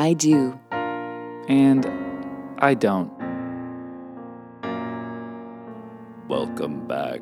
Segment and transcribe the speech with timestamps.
[0.00, 0.58] I do.
[1.46, 1.84] And
[2.56, 3.12] I don't.
[6.26, 7.20] Welcome back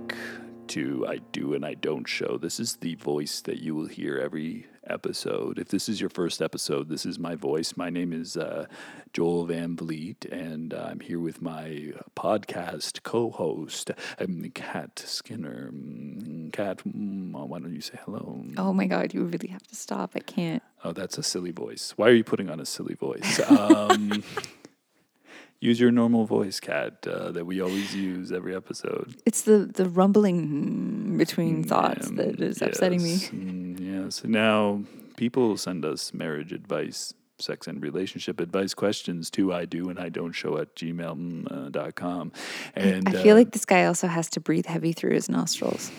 [0.69, 2.39] to I Do and I Don't Show.
[2.39, 5.59] This is the voice that you will hear every episode.
[5.59, 7.77] If this is your first episode, this is my voice.
[7.77, 8.67] My name is uh,
[9.13, 13.91] Joel Van Vliet, and I'm here with my podcast co host,
[14.21, 15.73] um, Kat Skinner.
[15.73, 18.45] Mm, Kat, mm, why don't you say hello?
[18.57, 20.13] Oh my God, you really have to stop.
[20.15, 20.63] I can't.
[20.85, 21.93] Oh, that's a silly voice.
[21.97, 23.41] Why are you putting on a silly voice?
[23.51, 24.23] Um,
[25.61, 29.17] use your normal voice, Kat, uh, that we always use every episode.
[29.27, 33.11] It's the, the rumbling between thoughts that is upsetting me.
[33.11, 34.25] Yes, mm, yes.
[34.25, 34.83] Now,
[35.17, 40.09] people send us marriage advice, sex and relationship advice questions to I do and I
[40.09, 42.33] don't show at gmail.com.
[42.75, 45.91] And I feel uh, like this guy also has to breathe heavy through his nostrils.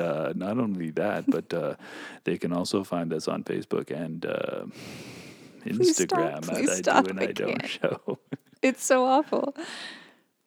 [0.00, 1.74] And uh, not only that, but uh,
[2.24, 4.64] they can also find us on Facebook and uh,
[5.62, 8.18] Please stop, Instagram please at stop, I do and I I, don't show.
[8.62, 9.54] It's so awful.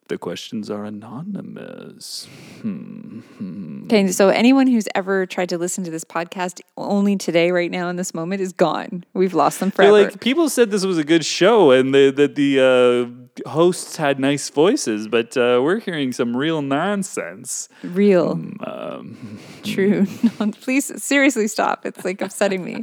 [0.08, 2.28] The questions are anonymous.
[2.60, 3.20] Hmm.
[3.20, 3.84] hmm.
[3.84, 7.88] Okay, so anyone who's ever tried to listen to this podcast only today, right now,
[7.88, 9.04] in this moment, is gone.
[9.14, 10.10] We've lost them They're forever.
[10.10, 13.16] like people said this was a good show and the, that the
[13.46, 17.70] uh, hosts had nice voices, but uh, we're hearing some real nonsense.
[17.82, 20.06] Real, Um, true.
[20.60, 21.86] Please, seriously, stop.
[21.86, 22.82] It's like upsetting me.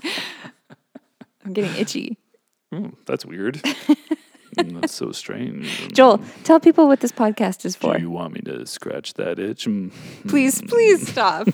[1.46, 2.18] I'm getting itchy.
[2.72, 3.62] hmm, that's weird.
[4.58, 5.88] Mm, that's so strange.
[5.94, 7.96] Joel, tell people what this podcast is for.
[7.96, 9.66] do you want me to scratch that itch?
[9.66, 9.92] Mm.
[10.28, 11.48] Please, please stop.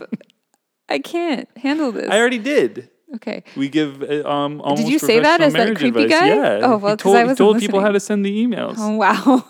[0.90, 2.10] I can't handle this.
[2.10, 2.90] I already did.
[3.16, 3.44] Okay.
[3.56, 6.20] We give uh, um almost you say that as that creepy advice.
[6.20, 6.28] guy?
[6.28, 6.60] Yeah.
[6.64, 8.76] Oh, well, He 'cause told, I wasn't told people how to send the emails.
[8.78, 9.46] Oh, wow.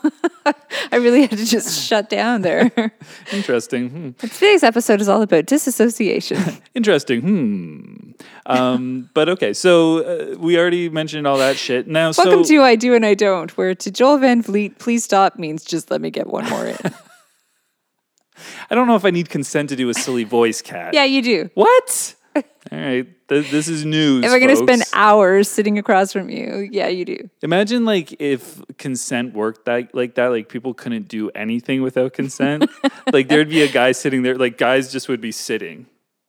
[0.92, 2.70] I really had to just shut down there.
[3.32, 3.90] Interesting.
[3.90, 4.10] Hmm.
[4.26, 6.38] Today's episode is all about disassociation.
[6.74, 7.20] Interesting.
[7.20, 8.12] Hmm.
[8.46, 11.86] Um, but okay, so uh, we already mentioned all that shit.
[11.86, 15.04] Now, Welcome so to I Do and I Don't, where to Joel Van Vliet, please
[15.04, 16.76] stop means just let me get one more in.
[18.70, 20.94] I don't know if I need consent to do a silly voice cat.
[20.94, 21.50] yeah, you do.
[21.54, 22.14] What?
[22.72, 23.06] All right.
[23.28, 24.24] Th- this is news.
[24.24, 27.30] If we're going to spend hours sitting across from you, yeah, you do.
[27.42, 32.68] Imagine like if consent worked that like that, like people couldn't do anything without consent.
[33.12, 35.86] like there'd be a guy sitting there, like guys just would be sitting.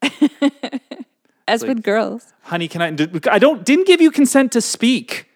[1.48, 2.32] As Like- with girls.
[2.42, 2.90] Honey, can I?
[2.90, 5.26] did- I don't didn't give you consent to speak,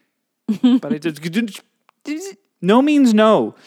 [0.62, 1.60] but I just didn't.
[2.60, 3.54] No means no.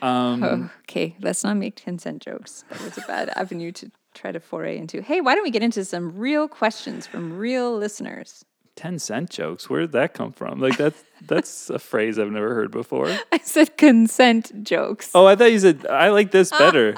[0.00, 2.62] Um, Oh, okay, let's not make consent jokes.
[2.70, 5.00] That was a bad avenue to try to foray into.
[5.00, 8.44] Hey, why don't we get into some real questions from real listeners?
[8.74, 9.68] Ten cent jokes.
[9.70, 10.60] Where did that come from?
[10.60, 13.08] Like that's that's a phrase I've never heard before.
[13.32, 15.10] I said consent jokes.
[15.14, 16.94] Oh, I thought you said I like this better.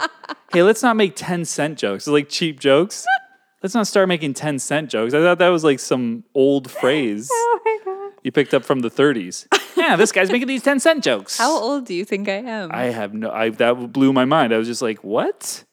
[0.53, 2.03] hey, let's not make ten cent jokes.
[2.05, 3.07] It's like cheap jokes.
[3.63, 5.15] Let's not start making ten cent jokes.
[5.15, 8.13] I thought that was like some old oh phrase Oh my god.
[8.25, 9.47] you picked up from the 30s.
[9.77, 11.37] yeah, this guy's making these ten cent jokes.
[11.39, 12.71] How old do you think I am?
[12.73, 13.31] I have no.
[13.31, 14.53] I that blew my mind.
[14.55, 15.65] I was just like, what?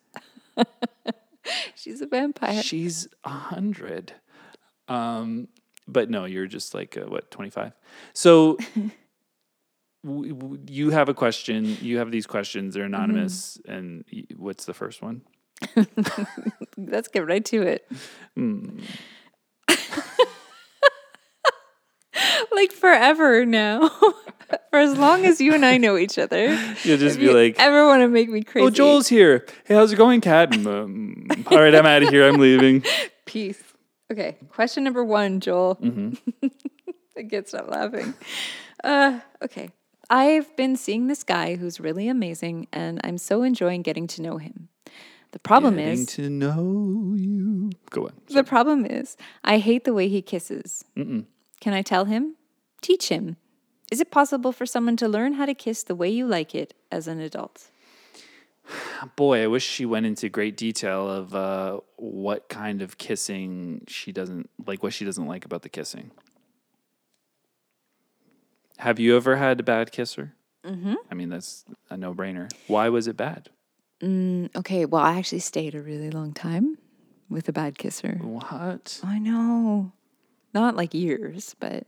[1.75, 2.61] She's a vampire.
[2.63, 4.13] She's a hundred.
[4.87, 5.47] Um,
[5.87, 7.73] but no, you're just like uh, what twenty five.
[8.13, 8.57] So
[10.05, 11.77] w- w- you have a question.
[11.81, 12.73] You have these questions.
[12.73, 13.59] They're anonymous.
[13.67, 15.21] And y- what's the first one?
[16.77, 17.89] Let's get right to it.
[18.35, 18.79] Hmm.
[22.51, 23.89] like forever now.
[24.71, 26.53] For as long as you and I know each other.
[26.83, 28.65] You'll just be you like, ever want to make me crazy.
[28.65, 29.45] "Oh, Joel's here.
[29.65, 32.25] Hey, how's it going, Kat?" Um, all right, I'm out of here.
[32.25, 32.83] I'm leaving.
[33.25, 33.61] Peace.
[34.09, 35.75] Okay, question number one, Joel.
[35.75, 36.47] Mm-hmm.
[37.17, 38.13] I can't stop laughing.
[38.83, 39.69] Uh, okay.
[40.09, 44.37] I've been seeing this guy who's really amazing, and I'm so enjoying getting to know
[44.37, 44.69] him.
[45.31, 47.71] The problem is Getting is, to know you.
[47.89, 48.13] Go on.
[48.29, 50.85] the problem is, I hate the way he kisses.
[51.59, 52.35] Can I tell him?
[52.81, 53.37] Teach him.
[53.91, 56.73] Is it possible for someone to learn how to kiss the way you like it
[56.91, 57.69] as an adult?
[59.15, 64.11] Boy, I wish she went into great detail of uh, what kind of kissing she
[64.11, 66.11] doesn't like, what she doesn't like about the kissing.
[68.77, 70.33] Have you ever had a bad kisser?
[70.65, 70.95] Mm-hmm.
[71.09, 72.51] I mean, that's a no brainer.
[72.67, 73.49] Why was it bad?
[74.03, 76.77] Okay, well, I actually stayed a really long time
[77.29, 78.19] with a bad kisser.
[78.21, 78.99] What?
[79.03, 79.93] I know.
[80.57, 81.85] Not like years, but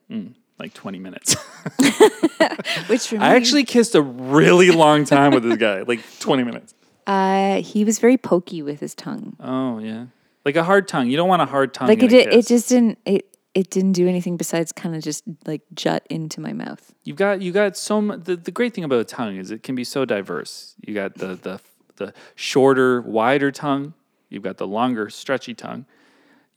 [0.59, 1.35] Like 20 minutes.
[2.87, 6.73] which I actually kissed a really long time with this guy, like 20 minutes.
[7.07, 9.35] uh, he was very pokey with his tongue.
[9.39, 10.05] Oh, yeah.
[10.45, 11.07] Like a hard tongue.
[11.07, 11.87] You don't want a hard tongue.
[11.87, 12.97] Like it, did, it just didn't.
[13.05, 13.25] It
[13.55, 16.93] it didn't do anything besides kind of just like jut into my mouth.
[17.03, 19.63] You've got you got so mu- the the great thing about a tongue is it
[19.63, 20.75] can be so diverse.
[20.85, 21.59] You got the the
[21.97, 23.93] the shorter, wider tongue.
[24.29, 25.85] You've got the longer, stretchy tongue.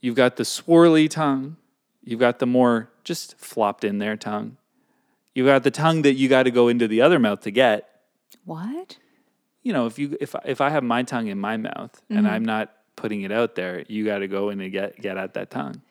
[0.01, 1.57] You've got the swirly tongue.
[2.03, 4.57] You've got the more just flopped in there tongue.
[5.33, 7.89] You've got the tongue that you got to go into the other mouth to get.
[8.45, 8.97] What?
[9.63, 12.43] You know, if you if if I have my tongue in my mouth and I'm
[12.43, 15.49] not putting it out there, you got to go in and get get at that
[15.49, 15.81] tongue.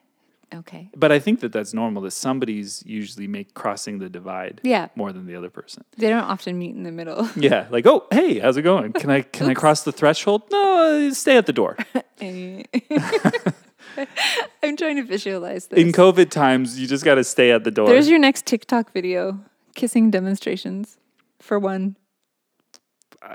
[0.55, 0.91] Okay.
[0.95, 2.03] But I think that that's normal.
[2.03, 4.61] That somebody's usually make crossing the divide.
[4.63, 4.89] Yeah.
[4.95, 5.85] More than the other person.
[5.97, 7.29] They don't often meet in the middle.
[7.37, 7.67] Yeah.
[7.71, 8.93] Like, oh, hey, how's it going?
[8.93, 10.43] Can I can I cross the threshold?
[10.51, 11.77] No, uh, stay at the door.
[14.63, 15.79] I'm trying to visualize this.
[15.79, 17.87] In COVID times, you just got to stay at the door.
[17.87, 19.41] There's your next TikTok video
[19.75, 20.99] kissing demonstrations
[21.41, 21.97] for one.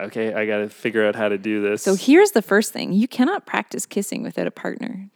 [0.02, 1.84] okay, I got to figure out how to do this.
[1.84, 5.10] So here's the first thing you cannot practice kissing without a partner.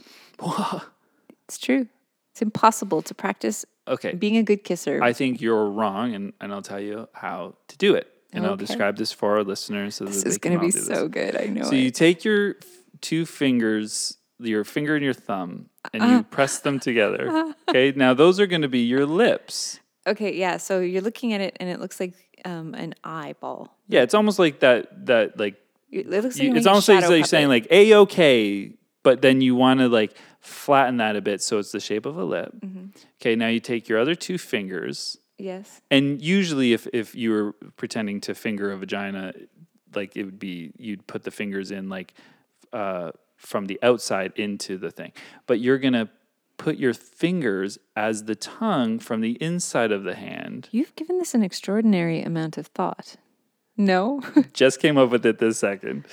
[1.47, 1.87] It's true.
[2.31, 4.13] It's impossible to practice okay.
[4.13, 5.03] being a good kisser.
[5.03, 8.07] I think you're wrong, and, and I'll tell you how to do it.
[8.33, 10.87] And I'll describe this for our listeners so this that is going to be this.
[10.87, 11.35] so good.
[11.35, 11.79] I know So it.
[11.79, 12.65] you take your f-
[13.01, 17.53] two fingers, your finger and your thumb, and you press them together.
[17.69, 19.79] Okay, now those are going to be your lips.
[20.05, 20.57] okay, yeah.
[20.57, 23.77] So you're looking at it and it looks like um, an eyeball.
[23.87, 25.05] Yeah, it's almost like that.
[25.05, 25.55] That like
[25.89, 28.73] It looks like you, it's almost like you're saying like a okay,
[29.03, 32.17] but then you want to like flatten that a bit so it's the shape of
[32.17, 32.51] a lip.
[32.59, 32.87] Mm-hmm.
[33.21, 35.81] Okay, now you take your other two fingers, yes.
[35.89, 39.33] and usually if if you were pretending to finger a vagina,
[39.95, 42.13] like it would be you'd put the fingers in like
[42.73, 43.11] uh,
[43.41, 45.11] from the outside into the thing,
[45.47, 46.09] but you're gonna
[46.57, 50.69] put your fingers as the tongue from the inside of the hand.
[50.71, 53.15] You've given this an extraordinary amount of thought.
[53.75, 54.21] No,
[54.53, 56.05] Just came up with it this second.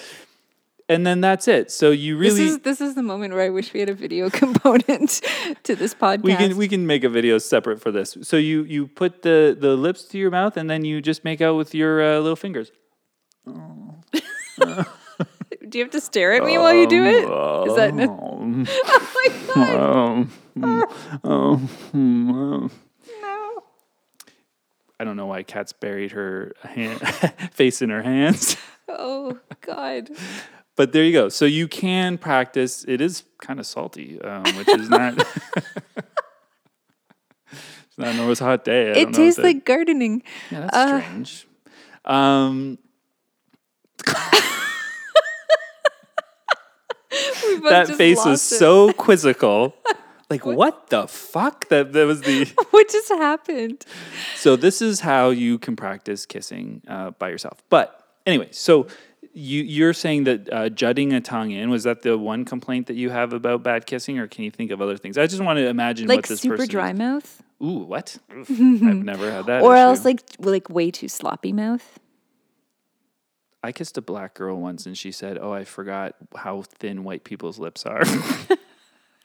[0.90, 1.70] And then that's it.
[1.70, 3.94] So you really this is this is the moment where I wish we had a
[3.94, 5.20] video component
[5.64, 6.22] to this podcast.
[6.22, 8.16] we can we can make a video separate for this.
[8.22, 11.42] So you you put the the lips to your mouth and then you just make
[11.42, 12.72] out with your uh, little fingers.
[15.68, 17.24] do you have to stare at me while you do it?
[17.68, 18.38] Is that no?
[18.40, 20.28] Um, Oh my god!
[20.62, 20.88] um,
[21.24, 22.70] um, um,
[23.22, 23.62] No.
[25.00, 27.00] I don't know why Kat's buried her hand,
[27.52, 28.56] face in her hands.
[28.90, 30.08] Oh god!
[30.74, 31.28] But there you go.
[31.28, 32.86] So you can practice.
[32.88, 35.12] It is kind of salty, um, which is not.
[37.52, 38.92] it's not Noah's hot day.
[38.92, 40.22] I It tastes that- like gardening.
[40.50, 41.46] Yeah, that's uh, strange.
[42.06, 42.78] Um,
[47.68, 48.56] that face was it.
[48.56, 49.74] so quizzical.
[50.30, 51.68] Like what the fuck?
[51.70, 52.44] That that was the.
[52.70, 53.86] What just happened?
[54.36, 57.62] So this is how you can practice kissing uh, by yourself.
[57.70, 58.88] But anyway, so
[59.32, 62.96] you you're saying that uh, jutting a tongue in was that the one complaint that
[62.96, 65.16] you have about bad kissing, or can you think of other things?
[65.16, 66.98] I just want to imagine Like what this super dry is.
[66.98, 68.18] mouth, Ooh, what?
[68.36, 69.62] Oof, I've never had that.
[69.62, 69.80] or issue.
[69.80, 71.98] else like like way too sloppy mouth.
[73.62, 77.24] I kissed a black girl once, and she said, "Oh, I forgot how thin white
[77.24, 78.02] people's lips are."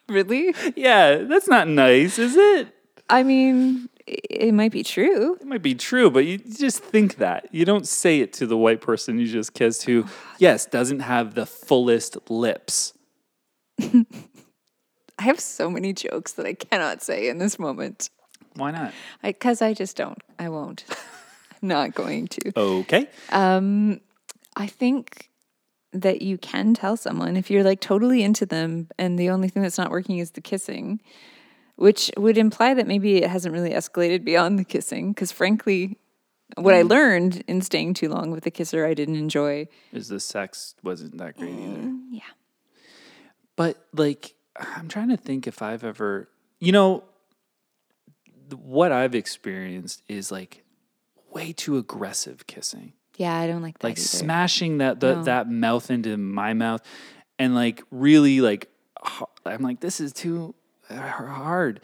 [0.09, 0.53] Really?
[0.75, 2.67] yeah, that's not nice, is it?
[3.09, 5.37] I mean, it might be true.
[5.39, 7.47] It might be true, but you just think that.
[7.51, 10.05] You don't say it to the white person you just kissed who,
[10.39, 12.93] yes, doesn't have the fullest lips.
[13.81, 13.95] I
[15.19, 18.09] have so many jokes that I cannot say in this moment
[18.55, 18.93] Why not?
[19.21, 20.21] because I, just don't.
[20.37, 20.83] I won't.
[21.61, 22.59] I'm not going to.
[22.59, 23.07] Okay.
[23.31, 24.01] Um,
[24.55, 25.29] I think
[25.91, 29.61] that you can tell someone if you're like totally into them and the only thing
[29.63, 30.99] that's not working is the kissing,
[31.75, 35.11] which would imply that maybe it hasn't really escalated beyond the kissing.
[35.11, 35.97] Because frankly,
[36.55, 39.67] what I learned in staying too long with the kisser, I didn't enjoy.
[39.91, 41.81] Is the sex wasn't that great either.
[41.81, 42.21] Mm, Yeah.
[43.55, 47.03] But like, I'm trying to think if I've ever, you know,
[48.55, 50.63] what I've experienced is like
[51.31, 52.93] way too aggressive kissing.
[53.17, 53.87] Yeah, I don't like that.
[53.87, 54.01] like either.
[54.07, 55.23] smashing that the, No.
[55.23, 56.81] that mouth into my mouth
[57.39, 58.69] and like really like
[59.45, 60.55] I'm like this is too
[60.89, 61.79] uh, hard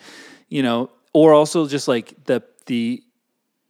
[0.48, 3.04] you know or also just like the the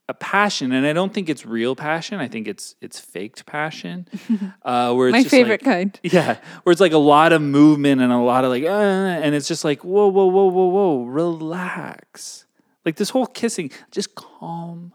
[0.07, 4.07] a passion and i don't think it's real passion i think it's it's faked passion
[4.63, 5.99] uh where it's My favorite like, kind.
[6.03, 9.35] yeah where it's like a lot of movement and a lot of like uh, and
[9.35, 12.45] it's just like whoa whoa whoa whoa whoa relax
[12.85, 14.93] like this whole kissing just calm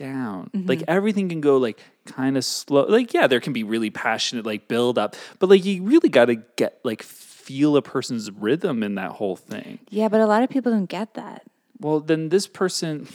[0.00, 0.50] down.
[0.54, 0.84] Like mm-hmm.
[0.88, 2.86] everything can go like kind of slow.
[2.86, 6.24] Like yeah there can be really passionate like build up but like you really got
[6.26, 9.78] to get like feel a person's rhythm in that whole thing.
[9.90, 11.42] Yeah, but a lot of people don't get that.
[11.78, 13.06] well then this person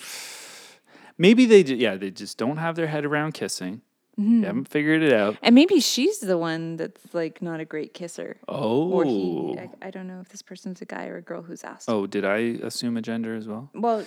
[1.17, 3.81] maybe they yeah they just don't have their head around kissing
[4.17, 7.93] they haven't figured it out And maybe she's the one that's like not a great
[7.93, 8.37] kisser.
[8.47, 9.57] oh Or he.
[9.59, 11.89] I, I don't know if this person's a guy or a girl who's asked.
[11.89, 14.05] oh did i assume a gender as well Well,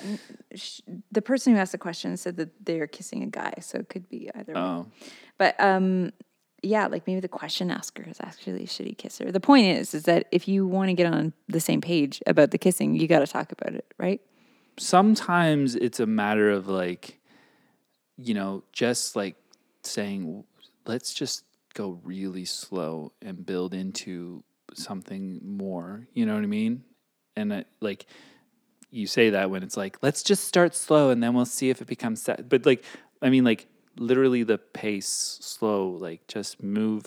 [0.54, 0.80] sh-
[1.12, 4.08] the person who asked the question said that they're kissing a guy, so it could
[4.08, 4.86] be either oh
[5.36, 6.12] But um,
[6.62, 9.30] yeah, like maybe the question asker is actually a shitty kisser.
[9.30, 12.50] The point is, is that if you want to get on the same page about
[12.50, 14.20] the kissing, you got to talk about it, right?
[14.80, 17.18] sometimes it's a matter of like
[18.16, 19.34] you know just like
[19.82, 20.44] saying
[20.86, 21.44] let's just
[21.74, 24.42] go really slow and build into
[24.74, 26.82] something more you know what i mean
[27.36, 28.06] and uh, like
[28.90, 31.80] you say that when it's like let's just start slow and then we'll see if
[31.80, 32.82] it becomes set but like
[33.22, 33.66] i mean like
[33.98, 37.02] literally the pace slow like just move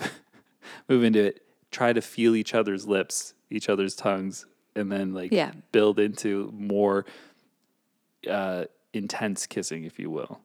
[0.89, 5.31] move into it try to feel each other's lips each other's tongues and then like
[5.31, 5.51] Yeah.
[5.71, 7.05] build into more
[8.29, 10.39] uh, intense kissing, if you will.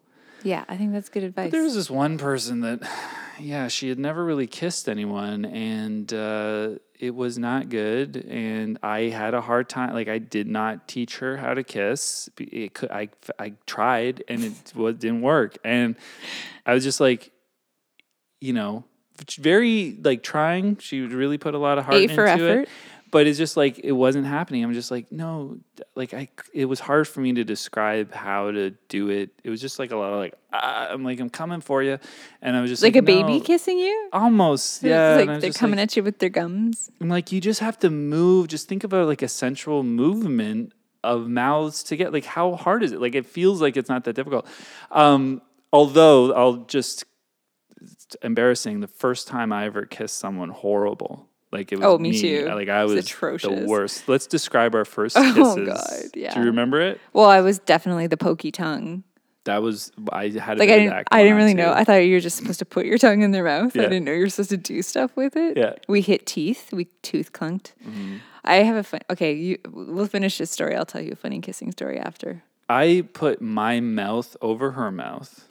[0.47, 1.51] Yeah, I think that's good advice.
[1.51, 2.89] There was this one person that,
[3.41, 8.17] yeah, she had never really kissed anyone, and uh, it was not good.
[8.17, 9.93] And I had a hard time.
[9.93, 12.31] Like I did not teach her how to kiss.
[12.39, 13.09] It could, I
[13.41, 15.59] I tried, and it was, didn't work.
[15.65, 15.97] And
[16.65, 17.33] I was just like,
[18.41, 18.85] you know,
[19.39, 20.77] very like trying.
[20.77, 22.61] She would really put a lot of heart A into for effort.
[22.61, 22.69] it.
[23.17, 24.63] But it's just like it wasn't happening.
[24.63, 25.57] I'm just like, no,
[25.95, 26.29] like I.
[26.53, 29.31] It was hard for me to describe how to do it.
[29.43, 31.99] It was just like a lot of like, ah, I'm like, I'm coming for you,
[32.43, 34.11] and I was just like like, a baby kissing you?
[34.13, 35.15] Almost, yeah.
[35.15, 36.91] like they're coming like, at you with their gums.
[37.01, 38.49] I'm like, you just have to move.
[38.49, 42.13] Just think about like a central movement of mouths to get.
[42.13, 43.01] Like, how hard is it?
[43.01, 44.47] Like, it feels like it's not that difficult.
[44.91, 45.41] Um,
[45.73, 47.07] although I'll just
[47.81, 48.81] it's embarrassing.
[48.81, 51.26] The first time I ever kissed someone horrible.
[51.53, 52.47] Like it was Oh, me too.
[52.47, 53.49] Like I was atrocious.
[53.49, 54.09] the worst.
[54.09, 55.69] Let's describe our first Oh, kisses.
[55.69, 57.01] God, Do you remember it?
[57.13, 59.05] Well, I was definitely the pokey tongue.
[59.45, 61.59] That was I had a Like I didn't, I didn't really too.
[61.59, 61.73] know.
[61.73, 63.77] I thought you were just supposed to put your tongue in their mouth.
[63.77, 65.57] I didn't know you were supposed to do stuff with it.
[65.57, 65.75] Yeah.
[65.89, 66.73] We hit teeth.
[66.73, 67.73] We tooth clunked.
[67.87, 68.17] Mm-hmm.
[68.45, 69.01] I have a fun.
[69.09, 69.59] Okay, you.
[69.71, 70.75] We'll finish this story.
[70.75, 72.43] I'll tell you a funny kissing story after.
[72.69, 75.47] I put my mouth over her mouth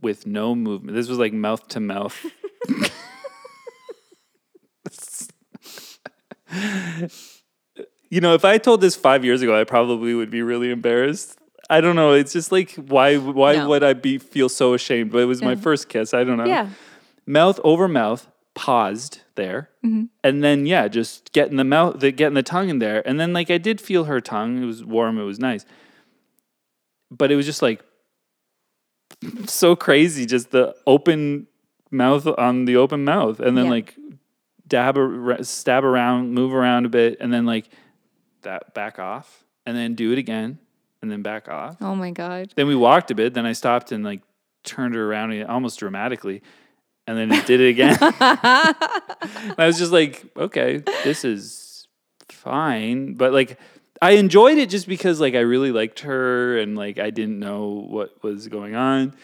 [0.00, 0.96] with no movement.
[0.96, 2.16] This was like mouth to mouth.
[8.10, 11.38] you know, if I told this five years ago, I probably would be really embarrassed.
[11.70, 12.12] I don't know.
[12.12, 13.68] It's just like why why No.
[13.68, 15.12] would I be feel so ashamed?
[15.12, 16.14] But it was my first kiss.
[16.14, 16.46] I don't know.
[16.46, 16.70] Yeah.
[17.26, 20.04] Mouth over mouth, paused there, Mm-hmm.
[20.24, 23.34] and then yeah, just getting the mouth, the, getting the tongue in there, and then
[23.34, 24.62] like I did feel her tongue.
[24.62, 25.18] It was warm.
[25.18, 25.66] It was nice,
[27.10, 27.84] but it was just like
[29.46, 30.24] so crazy.
[30.24, 31.46] Just the open
[31.90, 33.70] mouth on the open mouth, and then Yeah.
[33.72, 33.94] like
[34.68, 37.68] dab, ar- stab around, move around a bit, and then like
[38.42, 40.58] that back off, and then do it again,
[41.02, 41.76] and then back off.
[41.80, 42.52] Oh my god.
[42.54, 43.34] Then we walked a bit.
[43.34, 44.22] Then I stopped and like
[44.64, 46.42] turned her around almost dramatically,
[47.06, 47.96] and then it did it again.
[48.00, 51.86] I was just like, okay, this is
[52.28, 53.58] fine, but like
[54.00, 57.86] I enjoyed it just because like I really liked her and like I didn't know
[57.88, 59.14] what was going on.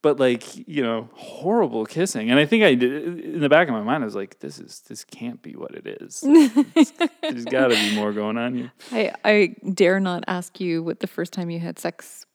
[0.00, 3.74] But like you know, horrible kissing, and I think I did in the back of
[3.74, 4.04] my mind.
[4.04, 6.20] I was like, "This is this can't be what it is.
[7.22, 11.00] There's got to be more going on here." I I dare not ask you what
[11.00, 12.26] the first time you had sex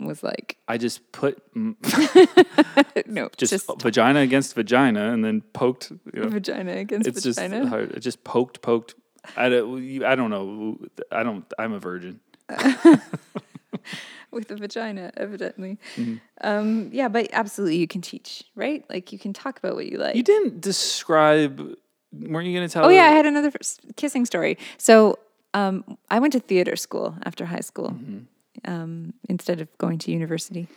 [0.00, 0.58] was like.
[0.68, 5.90] I just put No, just, just, vagina against vagina and then poked.
[6.12, 7.60] You know, vagina against it's vagina.
[7.60, 7.92] just hard.
[7.92, 8.94] It just poked, poked.
[9.36, 10.04] I don't.
[10.04, 10.78] I don't know.
[11.10, 11.44] I don't.
[11.58, 12.20] I'm a virgin.
[14.32, 15.78] with a vagina, evidently.
[15.96, 16.16] Mm-hmm.
[16.42, 18.84] Um, yeah, but absolutely, you can teach, right?
[18.90, 20.16] Like you can talk about what you like.
[20.16, 21.58] You didn't describe.
[22.12, 22.86] Weren't you going to tell?
[22.86, 24.56] oh yeah, I had another f- kissing story.
[24.78, 25.18] So
[25.54, 28.70] um, I went to theater school after high school Mm-hmm.
[28.72, 30.68] um, instead of going to university.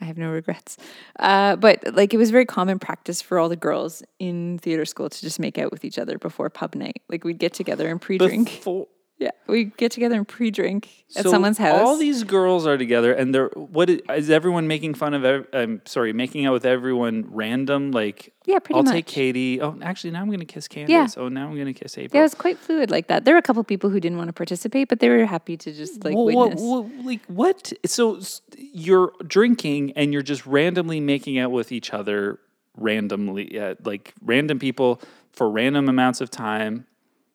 [0.00, 0.76] I have no regrets.
[1.18, 5.08] Uh, but like it was very common practice for all the girls in theater school
[5.10, 7.02] to just make out with each other before pub night.
[7.08, 8.46] Like we'd get together and pre-drink.
[8.48, 8.86] Before-
[9.18, 11.80] yeah, we'd get together and pre-drink at So someone's house.
[11.80, 15.24] All these girls are together, and they're what is, is everyone making fun of?
[15.24, 17.90] ev- I'm sorry, making out with everyone random.
[17.90, 18.92] Like, Yeah, pretty I'll much.
[18.92, 19.60] take Katie.
[19.60, 21.16] Oh, actually, now I'm going to kiss Candace.
[21.16, 22.16] Oh, now I'm going to kiss April.
[22.16, 23.24] Yeah, it was quite fluid like that.
[23.24, 25.72] There were a couple people who didn't want to participate, but they were happy to
[25.72, 26.60] just like wha- witness.
[26.62, 27.72] wha- like what?
[27.86, 28.20] So
[28.56, 32.38] you're drinking and you're just randomly making out with each other
[32.76, 35.00] randomly, uh, like random people
[35.32, 36.86] for random amounts of time.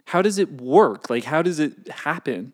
[0.05, 1.09] How does it work?
[1.09, 2.53] Like, how does it happen?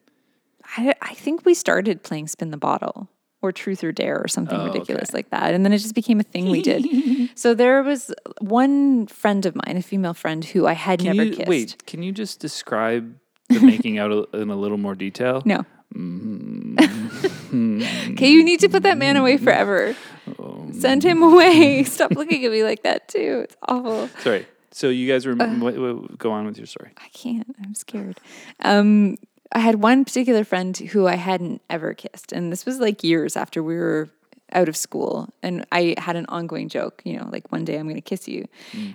[0.77, 3.10] I, I think we started playing spin the bottle
[3.41, 5.18] or truth or dare or something Oh, ridiculous okay.
[5.18, 6.86] like that, and then it just became a thing we did.
[7.36, 11.24] so there was one friend of mine, a female friend, who I had Can never
[11.29, 11.48] you kissed.
[11.50, 11.86] wait?
[11.88, 13.15] Can you just describe
[13.50, 15.41] the making out in a little more detail?
[15.46, 15.65] No.
[15.96, 17.82] Mm-hmm.
[18.13, 19.96] okay, you need to put that man away forever.
[20.38, 21.84] Um, Send him away.
[21.84, 23.41] Stop looking at me like that too.
[23.46, 24.08] It's awful.
[24.20, 24.46] Sorry.
[24.79, 25.55] So you guys were Uh.
[25.59, 26.91] what, what, go on with your story.
[26.98, 27.53] I can't.
[27.62, 28.17] I'm scared.
[28.62, 29.17] Um,
[29.51, 33.36] I had one particular friend who I hadn't ever kissed, and this was like years
[33.36, 34.07] after we were
[34.53, 37.83] out of school and I had an ongoing joke, you know, like one day I'm
[37.88, 38.48] going to kiss you.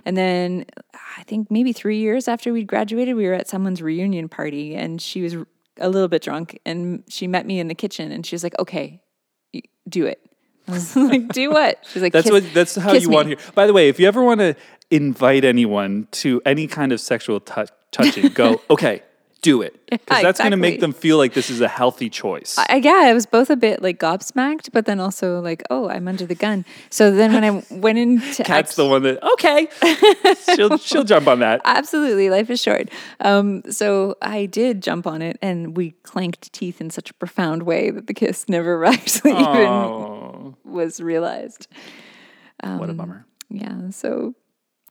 [0.05, 0.65] And then
[1.17, 4.99] I think maybe 3 years after we'd graduated, we were at someone's reunion party and
[5.01, 5.33] she was
[5.79, 8.57] a little bit drunk and she met me in the kitchen and she was like,
[8.59, 9.01] "Okay,
[9.87, 10.19] do it."
[10.67, 12.53] I was like, "Do what?" She's like, That's "Kiss- what.
[12.53, 13.37] That's how you me." want here.
[13.53, 14.55] By the way, if you ever want to
[14.91, 19.01] invite anyone to any kind of sexual tou touching, go okay,
[19.41, 22.57] do it because that's going to make them feel like this is a healthy choice.
[22.57, 26.07] I, yeah, I was both a bit like gobsmacked, but then also like, oh, I'm
[26.07, 26.65] under the gun.
[26.89, 29.67] So then when I went into Kat's act- the one that okay,
[30.55, 31.61] she'll she'll jump on that.
[31.63, 32.89] absolutely, life is short.
[33.19, 37.63] Um, so I did jump on it, and we clanked teeth in such a profound
[37.63, 41.67] way that the kiss never actually even was realized.
[42.61, 43.25] what a Um, bummer.
[43.51, 44.33] Yeah, so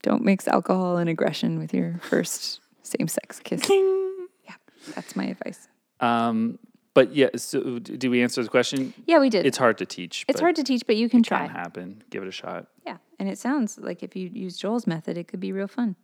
[0.04, 3.68] don't mix alcohol and aggression with your first same-sex kiss.
[3.68, 4.54] Yeah,
[4.94, 5.66] that's my advice.
[5.99, 6.58] Um,
[6.92, 8.92] but yeah, so d- do we answer the question?
[9.06, 9.46] Yeah, we did.
[9.46, 10.25] It's hard to teach.
[10.28, 11.46] It's hard to teach, but you can try.
[11.46, 11.61] Can try.
[11.61, 12.04] happen.
[12.11, 12.66] Give it a shot.
[12.87, 12.99] Yeah.
[13.18, 15.96] And it sounds like if you use Joel's method, it could be real fun.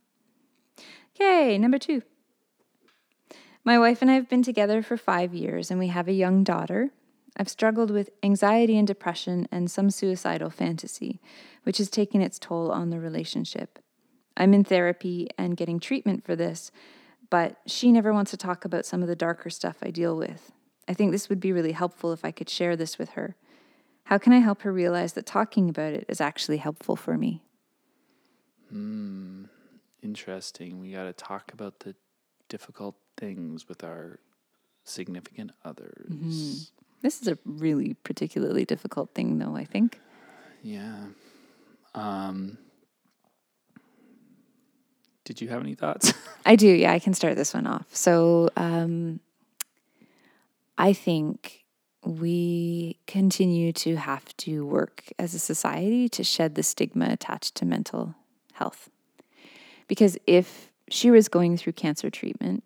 [1.15, 2.03] Okay, number two.
[3.63, 6.43] My wife and I have been together for five years and we have a young
[6.43, 6.91] daughter.
[7.37, 11.21] I've struggled with anxiety and depression and some suicidal fantasy,
[11.65, 13.79] which has taken its toll on the relationship.
[14.41, 16.73] I'm in therapy and getting treatment for this,
[17.29, 20.51] but she never wants to talk about some of the darker stuff I deal with.
[20.89, 23.37] I think this would be really helpful if I could share this with her.
[24.05, 27.43] How can I help her realize that talking about it is actually helpful for me?
[28.71, 29.45] Hmm,
[30.03, 30.81] interesting.
[30.81, 31.95] We got to talk about the
[32.49, 34.21] difficult things with our
[34.85, 36.11] significant others.
[36.11, 36.63] Mm-hmm.
[37.03, 40.01] This is a really particularly difficult thing, though, I think.
[40.63, 41.05] Yeah.
[41.95, 42.57] Um,
[45.31, 46.13] did you have any thoughts?
[46.45, 47.87] I do, yeah, I can start this one off.
[47.95, 49.21] So, um,
[50.77, 51.65] I think
[52.05, 57.65] we continue to have to work as a society to shed the stigma attached to
[57.65, 58.17] mental
[58.55, 58.91] health.
[59.87, 62.65] Because if she was going through cancer treatment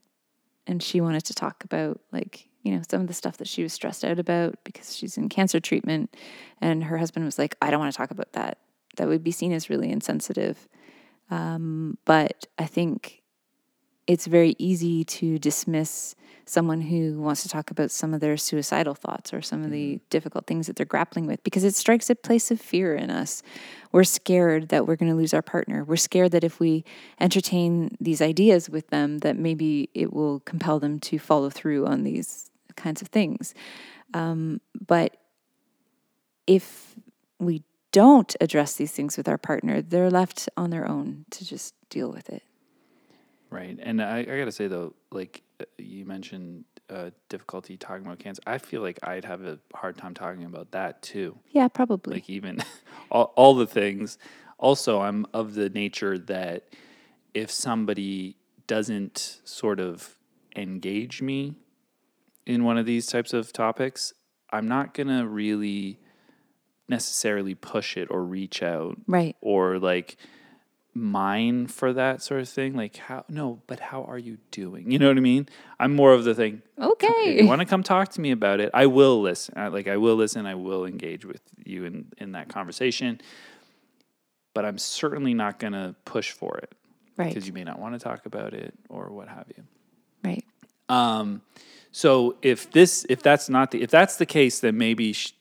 [0.66, 3.62] and she wanted to talk about, like, you know, some of the stuff that she
[3.62, 6.16] was stressed out about because she's in cancer treatment,
[6.62, 8.56] and her husband was like, I don't want to talk about that,
[8.96, 10.66] that would be seen as really insensitive.
[11.30, 13.22] Um, but I think
[14.06, 16.14] it's very easy to dismiss
[16.46, 19.98] someone who wants to talk about some of their suicidal thoughts or some of the
[20.10, 23.42] difficult things that they're grappling with because it strikes a place of fear in us.
[23.92, 25.84] We're scared that we're going to lose our partner.
[25.84, 26.84] We're scared that if we
[27.18, 32.02] entertain these ideas with them that maybe it will compel them to follow through on
[32.02, 33.54] these kinds of things.
[34.12, 35.16] Um, but
[36.46, 36.94] if
[37.38, 37.62] we
[37.94, 42.10] don't address these things with our partner, they're left on their own to just deal
[42.10, 42.42] with it.
[43.50, 43.78] right.
[43.80, 48.18] And I, I got to say, though, like uh, you mentioned uh, difficulty talking about
[48.18, 48.42] cancer.
[48.46, 51.38] I feel like I'd have a hard time talking about that too.
[51.50, 52.14] Yeah, probably.
[52.14, 52.58] like even
[53.10, 54.18] all, all the things
[54.58, 56.64] also i'm of the nature that
[57.32, 60.16] if somebody doesn't sort of
[60.56, 61.54] engage me
[62.46, 64.12] in one of these types of topics
[64.50, 65.98] i'm not going to really
[66.88, 69.36] necessarily push it or reach out right.
[69.40, 70.16] or like
[70.96, 74.98] mine for that sort of thing like how no but how are you doing you
[74.98, 75.48] know what i mean
[75.80, 78.60] i'm more of the thing okay if you want to come talk to me about
[78.60, 79.54] it, I will listen.
[79.56, 80.46] I, like I will listen.
[80.46, 83.20] I will engage with you in in that conversation.
[84.52, 86.72] But I'm certainly not going to push for it
[87.16, 87.28] Right.
[87.28, 89.64] because you may not want to talk about it or what have you.
[90.22, 90.44] Right.
[90.88, 91.42] Um,
[91.92, 95.32] so if this if that's not the if that's the case, then maybe she,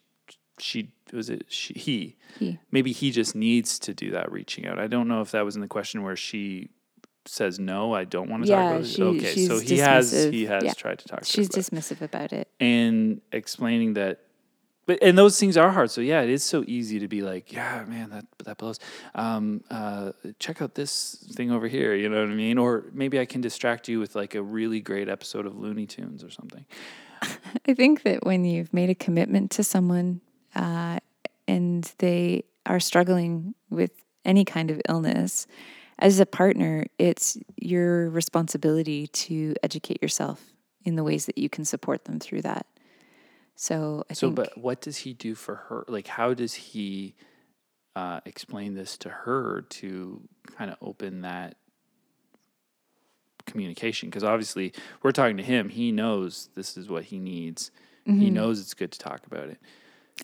[0.58, 2.60] she was it she, he He.
[2.72, 4.80] maybe he just needs to do that reaching out.
[4.80, 6.70] I don't know if that was in the question where she
[7.26, 9.06] says no, I don't want to Yeah, talk about she- it.
[9.06, 10.74] Okay, so he has he has Yeah.
[10.74, 12.48] tried to talk to her She's about it dismissive about it.
[12.60, 14.20] and explaining that
[14.86, 17.54] but and those things are hard so yeah it is so easy to be like
[17.54, 18.78] yeah man that that blows
[19.16, 23.18] um, uh, check out this thing over here you know what i mean or maybe
[23.18, 26.66] i can distract you with like a really great episode of looney tunes or something
[27.66, 30.20] I think that when you've made a commitment to someone
[30.56, 31.00] uh,
[31.84, 33.92] and they are struggling with
[34.26, 35.48] any kind of illness,
[36.00, 41.66] as a partner, it's your responsibility to educate yourself in the ways that you can
[41.66, 42.66] support them through that.
[43.56, 45.86] So I so think but what does he do for her?
[45.88, 47.16] Like how does he
[47.96, 50.22] uh, explain this to her to
[50.58, 51.58] kind of open that
[53.46, 54.10] communication?
[54.10, 55.70] Because obviously we're talking to him.
[55.70, 57.72] He knows this is what he needs.
[58.16, 58.34] He Mm-hmm.
[58.34, 59.60] knows it's good to talk about it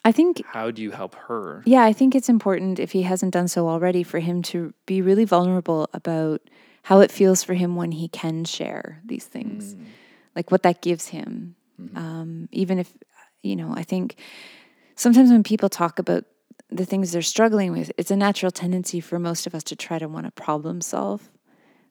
[0.05, 3.33] I think how do you help her Yeah, I think it's important if he hasn't
[3.33, 6.41] done so already for him to be really vulnerable about
[6.83, 9.75] how it feels for him when he can share these things,
[10.35, 11.55] like what that gives him.
[11.95, 12.91] Um, even if,
[13.41, 14.15] you know, I think
[14.95, 16.25] sometimes when people talk about
[16.69, 19.99] the things they're struggling with, it's a natural tendency for most of us to try
[19.99, 21.29] to want to problem solve.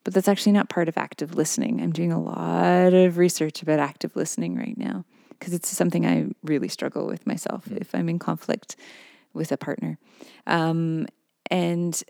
[0.04, 1.80] But that's actually not part of active listening.
[1.80, 5.04] I'm doing a lot of research about active listening right now
[5.38, 8.76] because it's something I really struggle with myself if I'm in conflict
[9.32, 9.98] with a partner.
[10.46, 11.06] Um,
[11.50, 12.02] and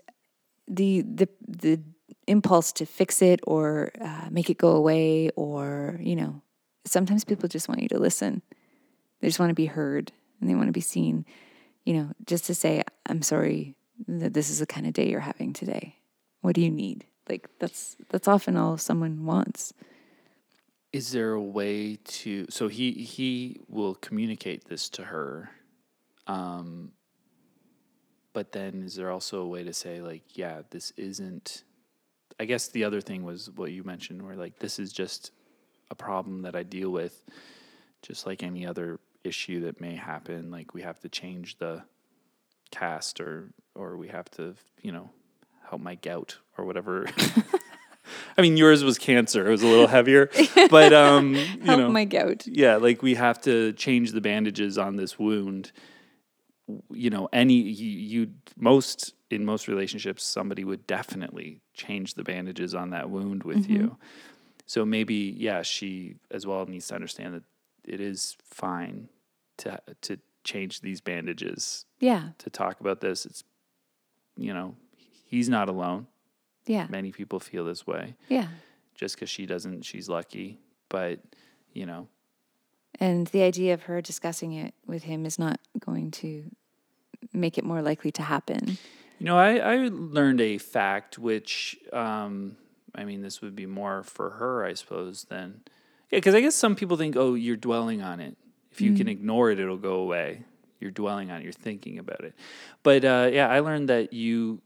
[0.67, 1.81] the the the
[2.27, 6.41] impulse to fix it or uh, make it go away or you know
[6.85, 8.41] sometimes people just want you to listen.
[9.19, 11.25] They just want to be heard and they want to be seen
[11.85, 13.75] you know just to say i'm sorry
[14.07, 15.95] that this is the kind of day you're having today.
[16.41, 17.05] What do you need?
[17.27, 19.73] Like that's that's often all someone wants
[20.91, 25.51] Is there a way to so he he will communicate this to her
[26.27, 26.91] um
[28.33, 31.63] but then is there also a way to say like yeah this isn't
[32.39, 35.31] I guess the other thing was what you mentioned where like this is just
[35.91, 37.23] a problem that I deal with
[38.01, 41.83] just like any other issue that may happen like we have to change the
[42.71, 45.09] cast or or we have to you know
[45.69, 47.05] help my gout or whatever
[48.37, 49.47] I mean yours was cancer.
[49.47, 50.29] It was a little heavier
[50.69, 51.89] but um you help know.
[51.89, 52.45] my gout.
[52.47, 55.71] Yeah like we have to change the bandages on this wound.
[56.91, 62.75] You know any you, you most in most relationships somebody would definitely change the bandages
[62.75, 63.97] on that wound with you.
[64.65, 67.43] So maybe yeah she as well needs to understand that
[67.85, 69.09] it is fine
[69.57, 72.29] to to change these bandages yeah.
[72.39, 73.25] to talk about this.
[73.25, 73.43] It's
[74.37, 74.75] you know
[75.25, 76.07] he's not alone
[76.69, 78.47] yeah many people feel this way yeah
[78.95, 81.19] just because she doesn't she's lucky but
[81.73, 82.07] you know
[82.99, 86.49] and the idea of her discussing it with him is not going to
[87.33, 88.77] make it more likely to happen
[89.19, 92.55] You know, I, I learned a fact which, um,
[92.95, 95.59] I mean, this would be more for her, I suppose, than.
[96.09, 98.37] Yeah, because I guess some people think, oh, you're dwelling on it.
[98.71, 100.45] If you can ignore it, it'll go away.
[100.79, 102.33] You're dwelling on it, you're thinking about it.
[102.81, 104.61] But uh, yeah, I learned that you,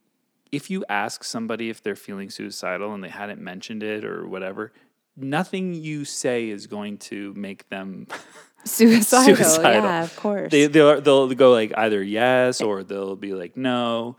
[0.54, 4.72] if you ask somebody if they're feeling suicidal and they hadn't mentioned it or whatever,
[5.18, 8.08] nothing you say is going to make them
[8.64, 9.84] suicidal, Suicidal.
[9.84, 14.16] yeah of course they they'll they'll go like either yes or they'll be like no.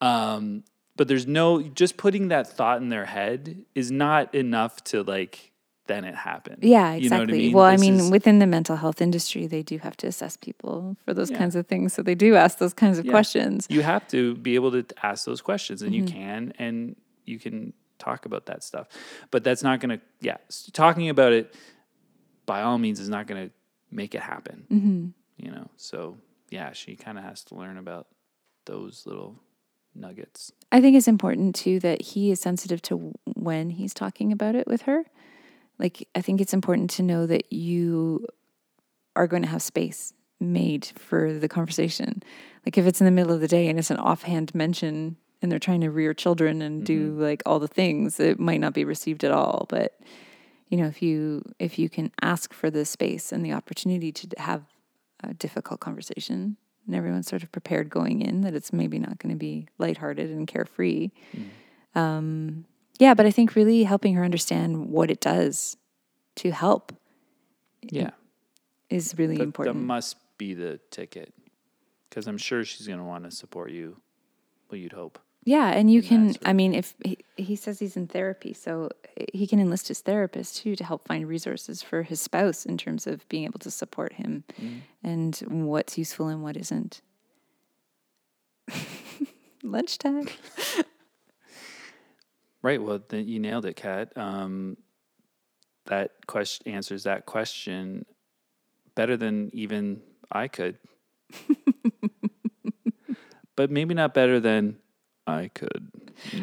[0.00, 0.64] Um,
[0.96, 5.52] but there's no just putting that thought in their head is not enough to like
[5.86, 6.58] then it happened.
[6.62, 7.38] Yeah, You know exactly.
[7.38, 7.52] I mean?
[7.52, 10.96] Well, I mean, is- within the mental health industry, they do have to assess people
[11.04, 11.38] for those Yeah.
[11.38, 11.92] kinds of things.
[11.92, 13.12] So they do ask those kinds of Yeah.
[13.12, 13.66] questions.
[13.70, 16.06] you have to be able to ask those questions, and Mm-hmm.
[16.06, 18.88] you can, and you can talk about that stuff.
[19.30, 20.36] But that's not going to, yeah,
[20.72, 21.54] talking about it
[22.46, 23.52] by all means is not going to
[23.90, 24.66] make it happen.
[24.70, 25.44] Mm-hmm.
[25.44, 26.16] You know, so
[26.50, 28.06] yeah, she kind of has to learn about
[28.66, 29.40] those little
[29.94, 30.52] nuggets.
[30.70, 34.66] I think it's important too that he is sensitive to when he's talking about it
[34.66, 35.04] with her.
[35.78, 38.26] Like, I think it's important to know that you
[39.14, 42.22] are going to have space made for the conversation.
[42.64, 45.52] Like, if it's in the middle of the day and it's an offhand mention and
[45.52, 48.84] they're trying to rear children and do like all the things, it might not be
[48.84, 49.66] received at all.
[49.68, 49.98] But
[50.68, 54.28] you know, if you if you can ask for the space and the opportunity to
[54.38, 54.62] have
[55.22, 59.34] a difficult conversation, and everyone's sort of prepared going in that it's maybe not going
[59.34, 61.10] to be lighthearted and carefree.
[61.94, 62.64] Um,
[62.98, 65.76] yeah, but I think really helping her understand what it does
[66.36, 66.92] to help
[67.82, 68.10] Yeah.
[68.90, 69.76] is really That- important.
[69.76, 71.32] That must be the ticket,
[72.08, 73.96] because I'm sure she's going to want to support you.
[74.70, 75.18] Well, you'd hope.
[75.44, 76.34] yeah, and you can.
[76.44, 78.90] I mean, if he, he says he's in therapy, so
[79.32, 83.06] he can enlist his therapist too to help find resources for his spouse in terms
[83.06, 84.80] of being able to support him mm.
[85.04, 87.00] and what's useful and what isn't.
[89.62, 90.28] Lunchtime.
[92.66, 92.82] Right.
[92.82, 94.10] Well, then you nailed it, Kat.
[94.16, 94.76] Um,
[95.84, 98.04] that question answers that question
[98.96, 100.02] better than even
[100.32, 100.76] I could.
[103.54, 104.78] but maybe not better than
[105.28, 105.92] I could.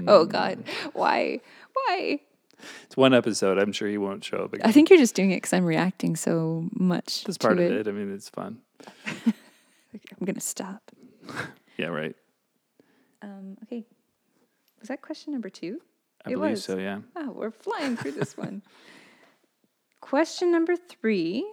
[0.08, 1.42] Oh God, why?
[1.74, 2.22] Why?
[2.86, 3.58] It's one episode.
[3.58, 4.66] I'm sure he won't show up again.
[4.66, 7.26] I think you're just doing it because I'm reacting so much.
[7.26, 7.70] that's part it.
[7.70, 7.90] of it.
[7.90, 8.60] I mean, it's fun.
[9.26, 10.90] I'm gonna stop.
[11.76, 12.16] Yeah, right.
[13.24, 13.84] Um, okay,
[14.80, 15.82] was that question number two?
[16.26, 16.64] I It believe was.
[16.64, 16.78] so.
[16.78, 17.00] Yeah.
[17.16, 18.62] Oh, we're flying through this one.
[20.02, 21.46] Question number three.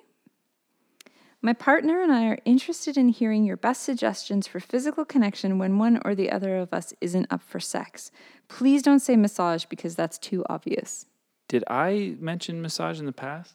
[1.42, 5.78] My partner and I are interested in hearing your best suggestions for physical connection when
[5.78, 8.10] one or the other of us isn't up for sex.
[8.48, 11.06] Please don't say massage because that's too obvious.
[11.48, 13.54] Did I mention massage in the past?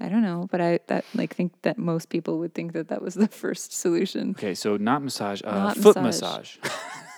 [0.00, 3.02] I don't know, but I that like think that most people would think that that
[3.02, 4.30] was the first solution.
[4.30, 6.56] Okay, so not massage, uh, Not foot massage.
[6.62, 6.72] massage.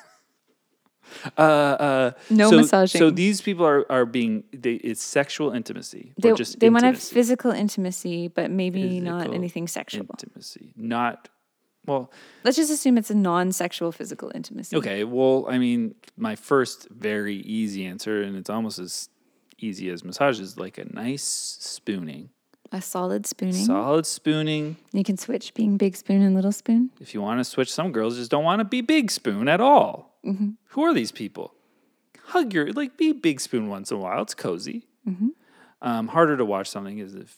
[1.37, 2.99] uh, uh, No so, massaging.
[2.99, 6.83] So these people are are being they, it's sexual intimacy They, or just they want
[6.83, 10.07] to have physical intimacy, but maybe not anything sexual.
[10.11, 11.29] intimacy, not
[11.87, 12.11] Well,
[12.45, 14.77] Let's just assume it's a non-sexual physical intimacy.
[14.77, 15.05] okay.
[15.05, 19.09] Well, I mean, my first very easy answer, and it's almost as
[19.59, 21.23] easy as massage, is like a nice
[21.61, 22.31] spooning.
[22.73, 23.65] A solid spooning.
[23.65, 24.77] Solid spooning.
[24.93, 26.91] You can switch being big spoon and little spoon.
[27.01, 29.61] If you want to switch, some girls just don't want to be big spoon at
[29.61, 30.16] all.
[30.71, 31.55] Who are these people?
[32.27, 34.23] Hug your, like, be big spoon once in a while.
[34.23, 34.87] It's cozy.
[35.83, 37.37] Um, harder to watch something is if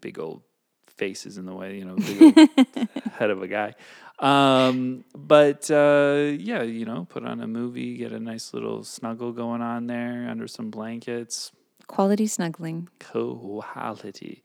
[0.00, 0.42] big old
[0.86, 2.48] face is in the way, you know, big old
[3.12, 3.74] head of a guy.
[4.18, 9.32] Um, but uh, yeah, you know, put on a movie, get a nice little snuggle
[9.32, 11.52] going on there under some blankets.
[11.86, 12.88] Quality snuggling.
[12.98, 14.42] Quality.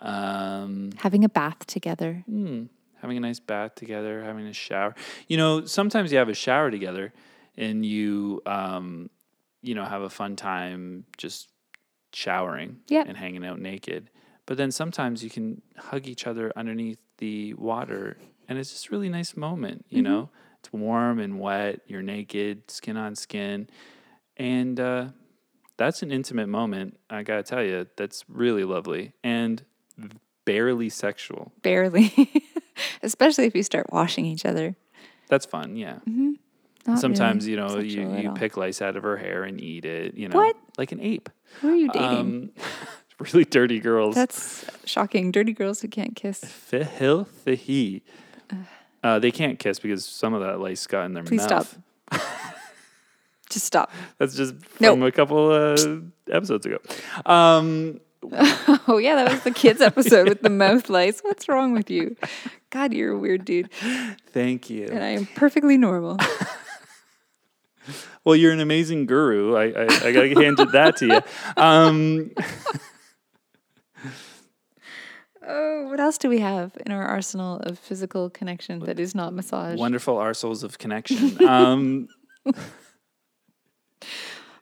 [0.00, 2.24] Um, Having a bath together.
[2.26, 2.64] Hmm.
[3.00, 4.94] Having a nice bath together, having a shower.
[5.28, 7.12] You know, sometimes you have a shower together
[7.56, 9.10] and you um
[9.62, 11.48] you know, have a fun time just
[12.12, 13.08] showering Yep.
[13.08, 14.10] and hanging out naked.
[14.46, 18.16] But then sometimes you can hug each other underneath the water
[18.48, 20.30] and it's just a really nice moment, you know?
[20.58, 23.68] It's warm and wet, you're naked, skin on skin.
[24.36, 25.06] And uh
[25.76, 26.98] that's an intimate moment.
[27.08, 29.64] I got to tell you, that's really lovely and
[30.44, 31.52] barely sexual.
[31.62, 32.12] Barely.
[33.02, 34.76] Especially if you start washing each other.
[35.28, 35.98] That's fun, yeah.
[36.86, 39.84] Not Sometimes really you know you, you pick lice out of her hair and eat
[39.84, 40.14] it.
[40.14, 40.56] You know, What?
[40.78, 41.28] like an ape.
[41.60, 42.08] Who are you dating?
[42.08, 42.50] Um,
[43.18, 44.14] really dirty girls.
[44.14, 45.30] That's shocking.
[45.30, 46.40] Dirty girls who can't kiss.
[46.42, 48.02] filthy.
[49.02, 51.78] Uh, they can't kiss because some of that lice got in their Please mouth.
[52.10, 52.20] stop.
[53.50, 53.90] Just stop.
[54.18, 54.92] That's just No.
[54.92, 55.76] from a couple uh,
[56.30, 56.78] episodes ago.
[57.26, 58.00] Um,
[58.86, 61.20] Oh yeah, that was the kids episode with the mouth lice.
[61.20, 62.16] What's wrong with you?
[62.70, 63.70] God, you're a weird dude,
[64.32, 64.86] thank you.
[64.90, 66.18] and I am perfectly normal.
[68.22, 69.56] Well, you're an amazing guru.
[69.56, 71.20] I I, I got to hand that to you.
[71.56, 72.30] Um,
[75.42, 79.32] Oh, what else do we have in our arsenal of physical connection that is not
[79.32, 79.78] massage?
[79.80, 81.42] wonderful arseholes of connection.
[81.44, 82.08] Um,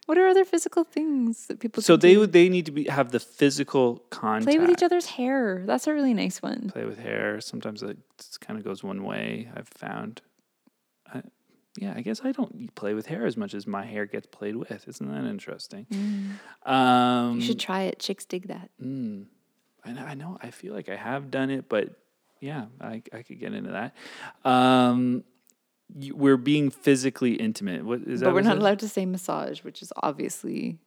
[0.09, 2.21] What are other physical things that people so can they do?
[2.21, 4.47] would they need to be have the physical contact.
[4.47, 5.63] play with each other's hair?
[5.67, 6.71] That's a really nice one.
[6.73, 7.43] play with hair.
[7.43, 7.99] Sometimes it
[8.41, 9.51] kind of goes one way.
[9.55, 10.23] I've found.
[11.13, 11.21] I,
[11.77, 14.57] yeah, I guess I don't play with hair as much as my hair gets played
[14.57, 14.89] with.
[14.89, 15.87] Isn't that interesting?
[16.65, 17.99] Um, You should try it.
[17.99, 18.71] Chicks dig that.
[18.83, 19.27] mm,
[19.85, 20.05] I know.
[20.07, 20.39] I know.
[20.43, 21.91] I feel like I have done it, but
[22.41, 23.95] yeah, I I could get into that.
[24.51, 25.25] Um, you,
[25.95, 27.85] we're being physically intimate.
[27.85, 28.27] What is that?
[28.27, 28.61] But we're not says?
[28.61, 30.79] allowed to say massage, which is obviously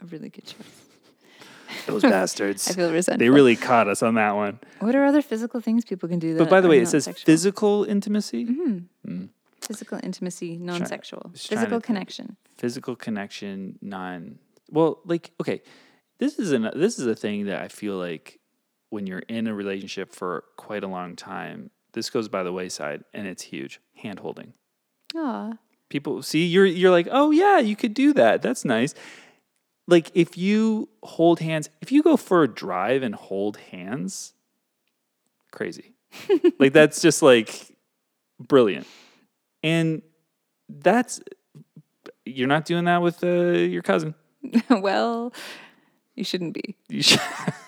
[0.00, 0.56] a really good choice.
[1.86, 2.68] Those bastards.
[2.70, 3.18] I feel resentful.
[3.24, 4.58] they really caught us on that one.
[4.80, 6.34] What are other physical things people can do?
[6.34, 7.24] That But by the way, it says sexual?
[7.24, 8.46] physical intimacy.
[8.46, 8.78] Mm-hmm.
[9.10, 9.24] Hmm.
[9.60, 11.84] physical intimacy, non-sexual, just trying physical think.
[11.84, 12.36] connection.
[12.58, 14.38] physical connection non
[14.70, 15.62] well like okay
[16.18, 18.38] this is an this is a thing that i feel like
[18.90, 23.04] when you're in a relationship for quite a long time this goes by the wayside
[23.12, 23.80] and it's huge.
[23.96, 24.54] Hand holding.
[25.14, 28.42] Ah, people see you're you're like oh yeah you could do that.
[28.42, 28.94] That's nice.
[29.86, 34.32] Like if you hold hands if you go for a drive and hold hands
[35.50, 35.94] crazy.
[36.58, 37.74] Like that's just like
[38.38, 38.86] brilliant.
[39.62, 40.02] And
[40.68, 41.20] that's
[42.24, 44.14] you're not doing that with uh, your cousin.
[44.70, 45.32] Well,
[46.14, 46.76] you shouldn't be.
[46.88, 47.20] you should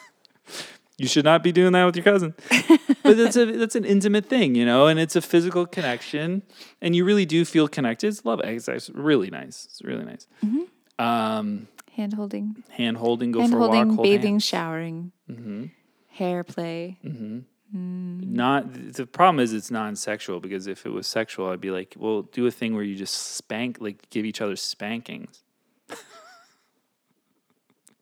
[0.98, 2.34] you should not be doing that with your cousin.
[3.04, 6.42] But that's a that's an intimate thing you know and it's a physical connection
[6.80, 8.06] and you really do feel connected.
[8.08, 9.66] It's love it's really nice.
[9.66, 10.26] It's really nice.
[10.42, 11.04] Mm-hmm.
[11.04, 14.44] Um Hand holding, hand holding go hand for a walk hold bathing, hands.
[14.44, 15.66] showering, mm-hmm.
[16.08, 16.98] hair play.
[17.04, 17.40] Mm-hmm.
[17.74, 18.28] Mm.
[18.28, 22.22] not the problem is it's non-sexual because if it was sexual i'd be like well
[22.22, 25.42] do a thing where you just spank like give each other spankings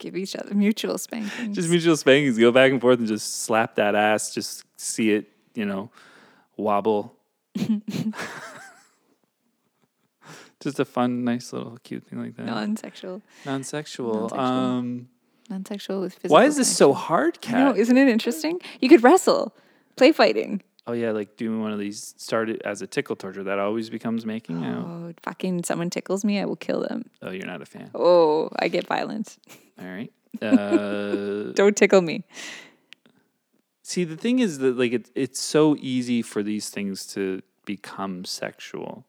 [0.03, 1.55] Give each other mutual spankings.
[1.57, 5.29] just mutual spankings go back and forth and just slap that ass just see it
[5.55, 5.91] you know
[6.57, 7.15] wobble
[10.61, 14.41] just a fun nice little cute thing like that non-sexual, non-sexual, Non-sexual.
[14.41, 15.09] um
[15.51, 16.35] non-sexual with physical.
[16.35, 17.07] why is this so connection.
[17.07, 18.61] hard I know, cat isn't it interesting?
[18.81, 19.55] You could wrestle,
[19.97, 20.63] play fighting.
[20.87, 24.25] Oh yeah like doing one of these started as a tickle torture that always becomes
[24.27, 25.65] making out Oh, fucking!
[25.65, 27.05] Someone tickles me, I will kill them.
[27.23, 29.39] oh you're not a fan Oh, I get violent.
[29.81, 32.25] all right uh Don't tickle me.
[33.83, 38.25] See, the thing is that like it, it's so easy for these things to become
[38.25, 39.05] sexual.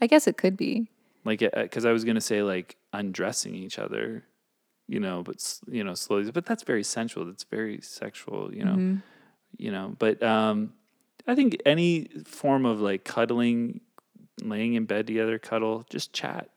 [0.00, 0.88] I guess it could be.
[1.24, 4.24] Like, because I was gonna say like undressing each other,
[4.88, 6.30] you know, but you know, slowly.
[6.30, 7.26] But that's very sensual.
[7.26, 8.96] That's very sexual, you know, Mm-hmm.
[9.58, 9.94] you know.
[9.98, 10.72] But um,
[11.28, 13.82] I think any form of like cuddling,
[14.42, 16.48] laying in bed together, cuddle, just chat.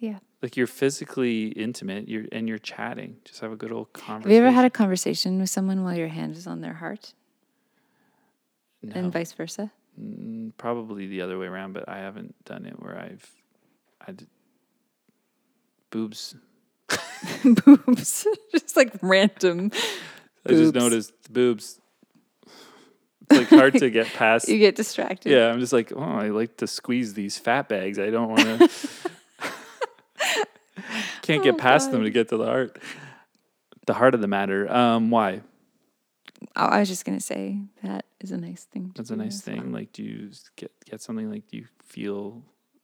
[0.00, 0.18] Yeah.
[0.42, 3.18] Like you're physically intimate, you're and you're chatting.
[3.24, 4.30] Just have a good old conversation.
[4.30, 7.12] Have you ever had a conversation with someone while your hand is on their heart?
[8.94, 9.72] and vice versa?
[10.00, 13.30] Mm, Probably the other way around, but I haven't done it where I've
[14.06, 14.14] I
[15.90, 16.34] boobs.
[17.64, 18.26] boobs.
[18.52, 19.70] just like random.
[20.46, 21.80] I just noticed boobs.
[23.30, 24.48] It's like hard to get past.
[24.48, 25.30] You get distracted.
[25.32, 27.98] Yeah, I'm just like, oh, I like to squeeze these fat bags.
[27.98, 28.70] I don't want to.
[31.22, 32.78] Can't get Oh, past them to get to the heart.
[33.86, 34.72] The heart of the matter.
[34.72, 35.40] Um, why?
[36.54, 38.90] I was just gonna say that is a nice thing.
[38.92, 39.56] to That's a nice as well.
[39.62, 39.72] thing.
[39.72, 41.30] Like, do you get get something?
[41.30, 42.42] Like, do you feel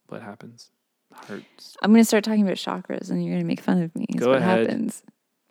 [0.08, 0.70] what happens?
[1.12, 1.76] Hearts.
[1.82, 4.06] I'm gonna start talking about chakras, and you're gonna make fun of me.
[4.08, 4.60] Is Go what ahead.
[4.66, 5.02] happens.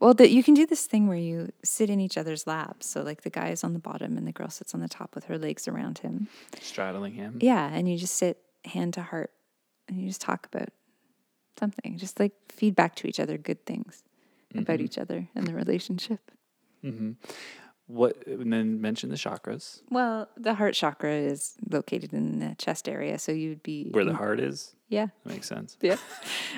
[0.02, 2.88] Well, that you can do this thing where you sit in each other's laps.
[2.88, 5.14] So like the guy is on the bottom and the girl sits on the top
[5.16, 6.28] with her legs around him.
[6.60, 7.38] Straddling him.
[7.40, 9.32] Yeah, and you just sit hand to heart,
[9.88, 10.70] and you just talk about
[11.60, 11.98] something.
[12.00, 14.04] Just like feedback to each other good things
[14.56, 14.86] about Mm-hmm.
[14.86, 16.32] each other and the relationship.
[17.94, 18.26] What?
[18.26, 19.82] And then mention the chakras.
[19.90, 24.14] Well, the heart chakra is located in the chest area, so you'd be Where the
[24.14, 24.76] heart is.
[24.88, 25.78] Yeah, That makes sense.
[25.82, 25.96] yeah.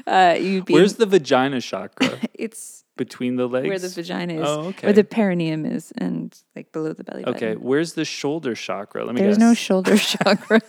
[0.07, 0.73] Uh, you'd be.
[0.73, 2.19] Where's the vagina chakra?
[2.33, 3.67] it's Between the legs.
[3.67, 4.87] where the vagina is, Oh, okay.
[4.87, 7.35] where the perineum is, and like below the belly button.
[7.35, 9.05] Okay, where's the shoulder chakra?
[9.05, 9.47] Let me There's guess.
[9.47, 10.61] no shoulder chakra.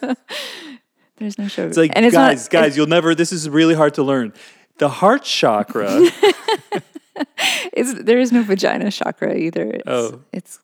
[1.18, 1.68] There's no shoulder.
[1.68, 3.14] It's like, and it's guys, not, guys, you'll never.
[3.14, 4.32] This is really hard to learn.
[4.78, 6.00] The heart chakra.
[7.72, 9.64] It's, there is no vagina chakra either.
[9.70, 10.20] It's, Oh.
[10.32, 10.58] it's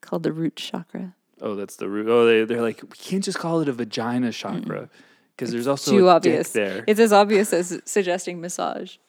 [0.00, 1.14] called the root chakra.
[1.40, 2.08] oh, that's the root.
[2.08, 4.88] Oh, they they're like we can't just call it a vagina chakra
[5.36, 6.52] because there's also Too a obvious.
[6.52, 6.84] there.
[6.86, 8.96] It's as obvious as suggesting massage.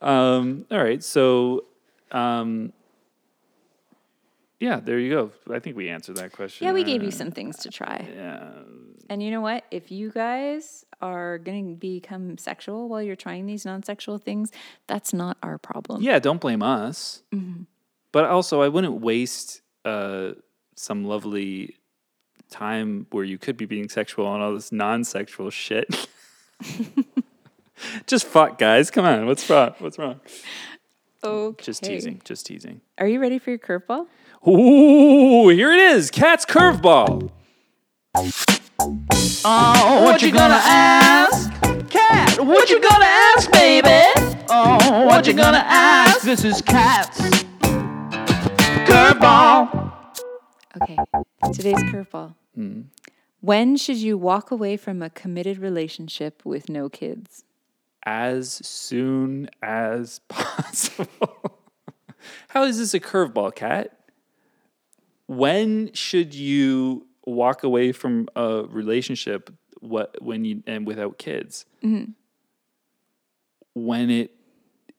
[0.00, 0.64] Um.
[0.70, 1.02] All right.
[1.02, 1.64] So,
[2.12, 2.72] um.
[4.60, 5.54] Yeah, there you go.
[5.54, 6.66] I think we answered that question.
[6.66, 8.08] Yeah, we gave you Uh, some things to try.
[8.14, 8.50] Yeah.
[9.08, 9.64] And you know what?
[9.70, 14.50] If you guys are going to become sexual while you're trying these non sexual things,
[14.86, 16.02] that's not our problem.
[16.02, 16.18] Yeah.
[16.18, 17.22] Don't blame us.
[17.32, 17.62] Mm-hmm.
[18.10, 20.32] But also, I wouldn't waste uh
[20.74, 21.76] some lovely
[22.50, 26.08] time where you could be being sexual on all this non-sexual shit.
[28.06, 28.90] Just fuck, guys.
[28.90, 29.26] Come on.
[29.26, 29.74] What's wrong?
[29.78, 30.20] What's wrong?
[31.22, 31.64] Okay.
[31.64, 32.20] Just teasing.
[32.24, 32.80] Just teasing.
[32.98, 34.06] Are you ready for your curveball?
[34.46, 36.10] Ooh, here it is.
[36.10, 37.30] Cat's curveball.
[39.44, 41.50] Oh, what you gonna ask?
[41.90, 44.12] Cat, what you gonna ask, baby?
[44.48, 46.22] Oh, what you gonna ask?
[46.22, 47.20] This is Cat's
[48.86, 49.92] Curveball.
[50.80, 50.96] Okay.
[51.52, 52.34] Today's curveball.
[52.54, 52.82] Hmm.
[53.40, 57.44] When should you walk away from a committed relationship with no kids?
[58.04, 61.60] As soon as possible.
[62.48, 63.97] How is this a curveball, Cat?
[65.28, 71.66] When should you walk away from a relationship what when you and without kids?
[73.74, 74.32] When it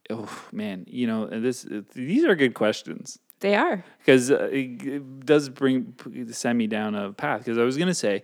[0.10, 3.20] oh man, you know, and this these are good questions.
[3.42, 3.84] They are.
[4.00, 5.96] because uh, it, it does bring
[6.32, 7.40] send me down a path.
[7.40, 8.24] Because I was gonna say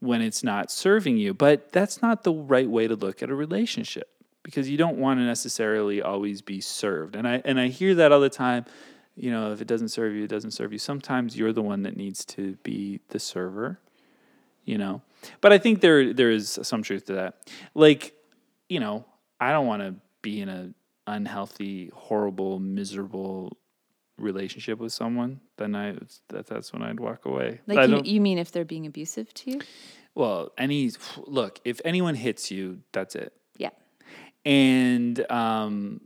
[0.00, 3.34] when it's not serving you, but that's not the right way to look at a
[3.34, 4.10] relationship
[4.42, 7.16] because you don't want to necessarily always be served.
[7.16, 8.64] And I and I hear that all the time.
[9.16, 10.78] You know, if it doesn't serve you, it doesn't serve you.
[10.78, 13.78] Sometimes you're the one that needs to be the server.
[14.64, 15.02] You know,
[15.42, 17.48] but I think there there is some truth to that.
[17.74, 18.14] Like,
[18.68, 19.04] you know,
[19.38, 20.70] I don't want to be in a
[21.06, 23.58] unhealthy, horrible, miserable
[24.18, 25.96] relationship with someone, then I
[26.28, 27.60] that, that's when I'd walk away.
[27.66, 29.60] Like, you, you mean if they're being abusive to you?
[30.14, 30.92] well, any
[31.26, 33.32] look, if anyone hits you, that's it.
[33.56, 33.70] Yeah.
[34.44, 36.00] And um,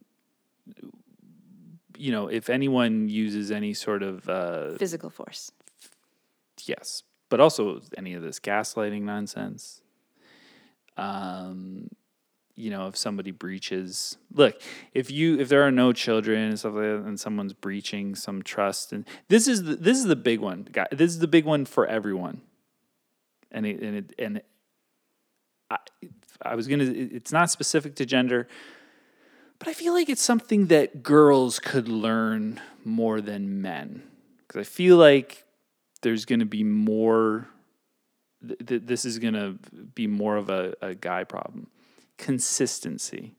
[1.99, 5.51] you know, if anyone uses any sort of uh, Physical force.
[6.65, 9.83] yes, but also any of this gaslighting nonsense.
[10.97, 11.89] Um,
[12.55, 14.61] you know, if somebody breaches, look,
[14.93, 18.43] if you if there are no children and stuff like that, and someone's breaching some
[18.43, 20.87] trust, and this is the, this is the big one, guy.
[20.91, 22.43] This is the big one for everyone.
[23.53, 24.43] And it, and it, and
[25.71, 25.77] I,
[26.43, 26.85] I was gonna.
[26.85, 28.49] It's not specific to gender,
[29.59, 34.03] but I feel like it's something that girls could learn more than men
[34.47, 35.44] because I feel like
[36.03, 37.49] there's going to be more.
[38.47, 39.59] Th- th- this is going to
[39.94, 41.68] be more of a, a guy problem.
[42.18, 43.35] Consistency.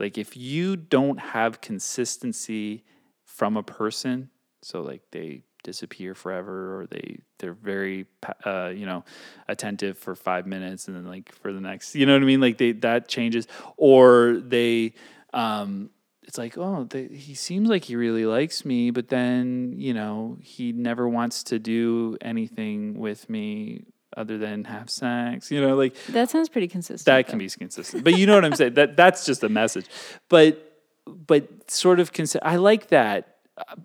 [0.00, 2.84] Like if you don't have consistency
[3.24, 4.30] from a person,
[4.62, 8.06] so like they disappear forever or they they're very
[8.46, 9.04] uh, you know
[9.48, 12.40] attentive for five minutes and then like for the next you know what I mean
[12.40, 14.94] like they that changes or they
[15.32, 15.90] um
[16.24, 20.36] it's like oh they, he seems like he really likes me but then you know
[20.40, 23.84] he never wants to do anything with me
[24.16, 27.04] other than have sex you know like That sounds pretty consistent.
[27.06, 29.86] that can be consistent but you know what i'm saying that that's just a message
[30.28, 30.64] but
[31.06, 33.34] but sort of consi- i like that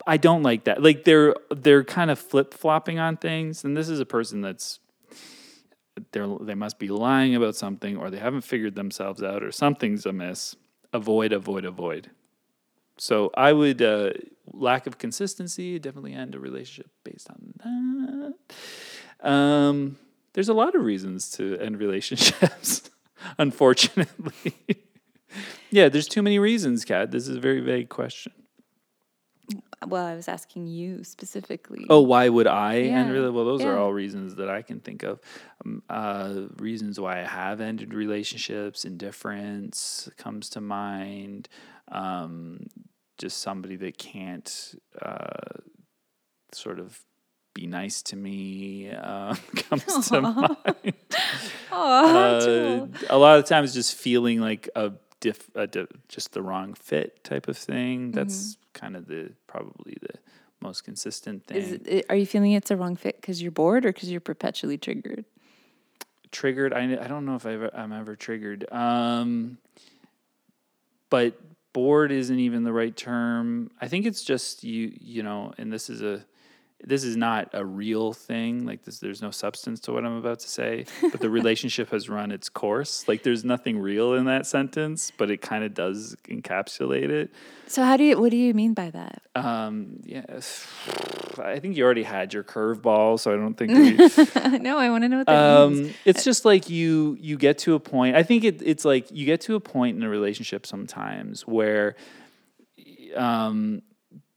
[0.06, 0.84] I don't like that.
[0.84, 4.80] Like they're they're kind of flip flopping on things, and this is a person that's
[6.12, 10.06] they're they must be lying about something, or they haven't figured themselves out, or something's
[10.06, 10.56] amiss.
[10.94, 12.12] Avoid, avoid, avoid.
[12.98, 14.12] So I would uh,
[14.52, 18.34] lack of consistency definitely end a relationship based on
[19.22, 19.28] that.
[19.28, 19.98] Um,
[20.34, 22.90] there's a lot of reasons to end relationships,
[23.38, 24.56] unfortunately.
[25.72, 27.12] yeah, there's too many reasons, Kat.
[27.12, 28.34] This is a very vague question.
[29.86, 31.86] Well, I was asking you specifically.
[31.90, 33.30] Oh, why would I end Yeah, really?
[33.30, 35.20] Well, those are all reasons that I can think of.
[35.66, 38.86] Um, uh, reasons why I have ended relationships.
[38.86, 41.50] Indifference comes to mind.
[41.92, 42.68] Um,
[43.18, 45.60] just somebody that can't uh,
[46.52, 47.00] sort of
[47.54, 50.94] be nice to me uh, comes to mind.
[51.72, 54.94] oh, Uh, a lot of times, just feeling like a
[55.24, 58.12] diff, a di- just the wrong fit type of thing.
[58.12, 60.20] That's kind of the probably the
[60.60, 61.58] most consistent thing.
[61.58, 64.22] Is it, are you feeling it's a wrong fit because you're bored or because you're
[64.22, 65.24] perpetually triggered?
[66.34, 66.74] triggered.
[66.74, 68.70] I, I don't know if I've, I'm ever triggered.
[68.72, 69.58] Um,
[71.10, 71.40] but
[71.72, 73.72] bored isn't even the right term.
[73.80, 76.26] I think it's just you, you know, and this is a,
[76.86, 78.66] this is not a real thing.
[78.66, 82.10] Like this, there's no substance to what I'm about to say, but the relationship has
[82.10, 83.08] run its course.
[83.08, 87.32] Like there's nothing real in that sentence, but it kind of does encapsulate it.
[87.68, 88.20] So how do you?
[88.20, 89.22] What do you mean by that?
[89.36, 90.68] Um, yes,
[91.40, 95.04] I think you already had your curveball, so I don't think we, no, I want
[95.04, 95.90] to know what that means.
[95.90, 98.16] um, it's just like you you get to a point.
[98.16, 101.96] I think it, it's like you get to a point in a relationship sometimes where,
[103.16, 103.82] um,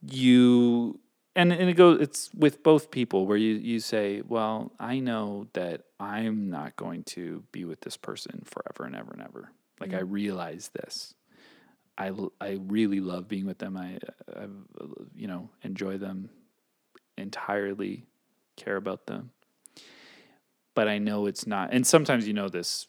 [0.02, 0.98] you
[1.36, 2.00] and and it goes.
[2.00, 7.04] It's with both people where you you say, well, I know that I'm not going
[7.04, 9.52] to be with this person forever and ever and ever.
[9.80, 10.10] Like I mm.
[10.10, 11.14] realize this.
[11.96, 12.10] i
[12.40, 13.76] i really love being with them.
[13.76, 13.98] I,
[14.34, 14.46] I
[15.14, 16.30] you know enjoy them
[17.16, 18.06] entirely,
[18.56, 19.30] care about them
[20.76, 21.72] but I know it's not.
[21.72, 22.86] And sometimes you know this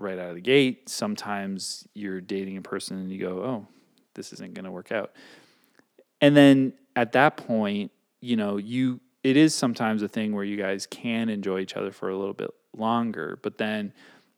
[0.00, 0.88] right out of the gate.
[0.88, 3.66] Sometimes you're dating a person and you go, "Oh,
[4.14, 5.12] this isn't going to work out."
[6.20, 7.90] And then at that point,
[8.20, 11.92] you know, you it is sometimes a thing where you guys can enjoy each other
[11.92, 13.92] for a little bit longer, but then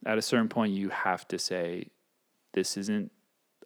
[0.05, 1.89] at a certain point you have to say
[2.53, 3.11] this isn't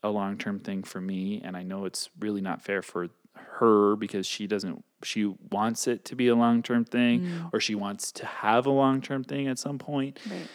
[0.05, 4.26] a long-term thing for me and I know it's really not fair for her because
[4.26, 8.66] she doesn't she wants it to be a long-term thing or she wants to have
[8.66, 10.18] a long-term thing at some point.
[10.30, 10.47] Right.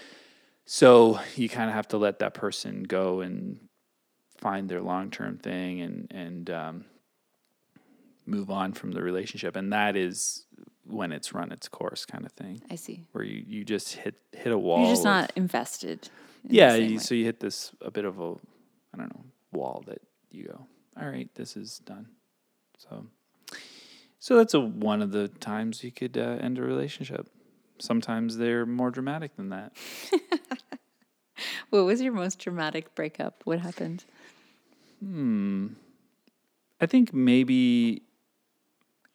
[0.66, 3.60] So you kind of have to let that person go and
[4.38, 6.86] find their long term thing and and um,
[8.26, 10.46] move on from the relationship, and that is
[10.86, 13.06] when it's run its course, kind of thing, I see.
[13.12, 14.80] where you, you just hit hit a wall.
[14.80, 16.10] You're just of- not invested.
[16.48, 16.76] in yeah.
[16.76, 18.34] You, so you hit this a bit of a
[18.94, 20.02] I don't know wall that
[20.32, 20.66] you go,
[21.00, 22.08] all right, this is done.
[22.78, 23.06] So
[24.20, 27.30] so that's a one of the times you could uh, end a relationship.
[27.80, 29.74] Sometimes they're more dramatic than that.
[31.72, 33.42] What was your most dramatic breakup?
[33.46, 34.06] What happened?
[35.04, 35.70] Hmm
[36.84, 38.02] I think maybe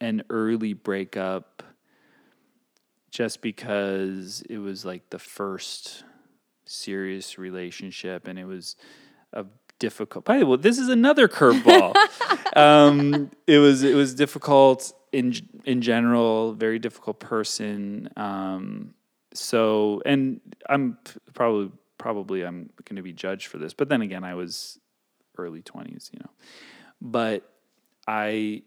[0.00, 1.62] an early breakup
[3.10, 6.04] just because it was like the first
[6.64, 8.76] serious relationship and it was
[9.32, 9.44] a
[9.78, 11.94] difficult by the way this is another curveball.
[12.56, 15.34] Um it was it was difficult in
[15.64, 18.08] in general very difficult person.
[18.16, 18.94] Um
[19.34, 20.96] so and i'm
[21.34, 24.78] probably probably i'm going to be judged for this but then again i was
[25.36, 26.30] early 20s you know.
[27.00, 27.48] But
[28.06, 28.62] I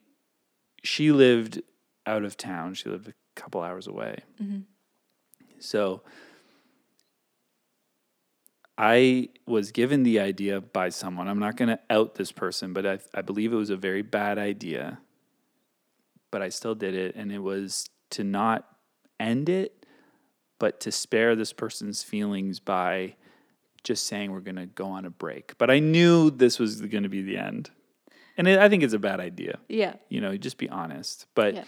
[0.83, 1.61] she lived
[2.05, 2.73] out of town.
[2.73, 4.19] She lived a couple hours away.
[4.41, 4.61] Mm-hmm.
[5.59, 6.01] So
[8.77, 11.27] I was given the idea by someone.
[11.27, 14.01] I'm not going to out this person, but I, I believe it was a very
[14.01, 14.99] bad idea.
[16.31, 18.67] But I still did it, and it was to not
[19.19, 19.85] end it,
[20.59, 23.15] but to spare this person's feelings by
[23.83, 25.57] just saying we're going to go on a break.
[25.57, 27.69] But I knew this was going to be the end.
[28.41, 29.59] And it, I think it's a bad idea.
[29.69, 29.93] Yeah.
[30.09, 31.27] You know, just be honest.
[31.35, 31.63] But Yeah.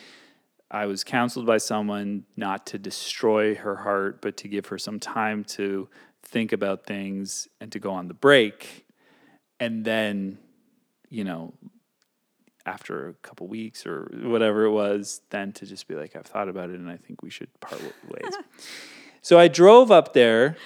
[0.71, 4.99] I was counseled by someone not to destroy her heart, but to give her some
[4.99, 5.87] time to
[6.23, 8.87] think about things and to go on the break.
[9.59, 10.39] And then,
[11.09, 11.53] you know,
[12.65, 16.49] after a couple weeks or whatever it was, then to just be like, I've thought
[16.49, 18.33] about it and I think we should part ways.
[19.21, 20.57] so I drove up there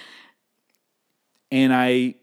[1.52, 2.14] and I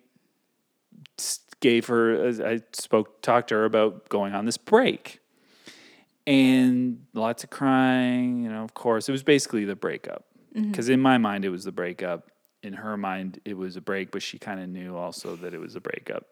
[1.66, 5.20] gave her, I spoke, talked to her about going on this break
[6.28, 8.44] and lots of crying.
[8.44, 10.26] You know, of course, it was basically the breakup.
[10.56, 10.70] Mm-hmm.
[10.70, 12.30] Because in my mind, it was the breakup.
[12.62, 15.60] In her mind, it was a break, but she kind of knew also that it
[15.60, 16.26] was a breakup.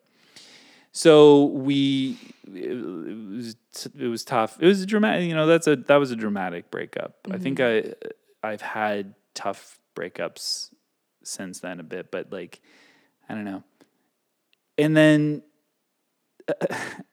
[0.91, 2.17] so we
[2.53, 3.55] it was
[3.97, 4.57] it was tough.
[4.59, 5.27] It was a dramatic.
[5.27, 7.15] You know, that's a that was a dramatic breakup.
[7.31, 7.91] I think mm-hmm.
[8.43, 10.69] I I've had tough breakups
[11.23, 12.61] since then a bit, but like
[13.27, 13.63] I don't know.
[14.77, 15.43] And then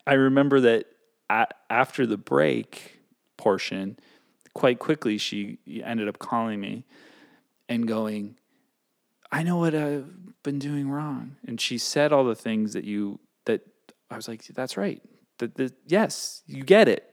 [0.07, 0.87] I remember that
[1.29, 3.01] after the break
[3.37, 3.99] portion,
[4.55, 6.85] quite quickly she ended up calling me
[7.69, 8.37] and going,
[9.31, 11.37] I know what I've been doing wrong.
[11.47, 13.63] And she said all the things that you that
[14.11, 15.01] I was like, that's right.
[15.39, 17.07] That that yes, you get it.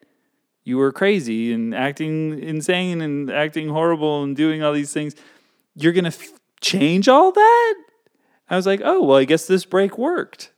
[0.63, 5.15] You were crazy and acting insane and acting horrible and doing all these things.
[5.75, 7.75] You're gonna f- change all that.
[8.49, 10.51] I was like, oh well, I guess this break worked.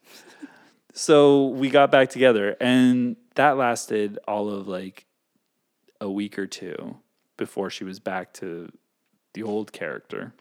[0.93, 5.05] so we got back together, and that lasted all of like
[6.01, 6.97] a week or two
[7.37, 8.69] before she was back to
[9.33, 10.33] the old character.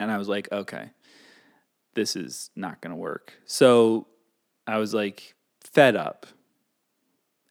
[0.00, 0.90] And I was like, okay,
[1.94, 3.34] this is not going to work.
[3.44, 4.06] So
[4.66, 6.26] I was like fed up.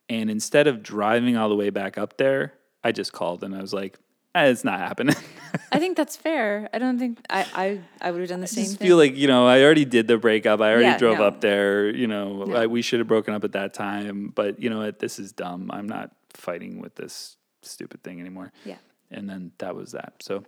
[0.09, 3.61] And instead of driving all the way back up there, I just called and I
[3.61, 3.99] was like,
[4.35, 5.15] it's not happening.
[5.71, 6.69] I think that's fair.
[6.73, 8.87] I don't think I I, I would have done the I same just thing.
[8.87, 10.61] feel like, you know, I already did the breakup.
[10.61, 11.23] I already Yeah, drove no.
[11.25, 11.89] up there.
[11.89, 12.55] You know, No.
[12.55, 14.31] I, we should have broken up at that time.
[14.35, 14.99] But you know what?
[14.99, 15.71] This is dumb.
[15.73, 18.51] I'm not fighting with this stupid thing anymore.
[18.63, 18.77] yeah.
[19.09, 20.13] and then that was that.
[20.21, 20.43] So,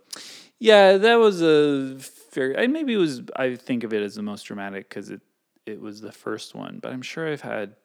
[0.59, 2.59] yeah, that was a fair.
[2.59, 3.23] I maybe it was.
[3.35, 5.21] I think of it as the most dramatic because it
[5.65, 7.75] it was the first one, but I'm sure I've had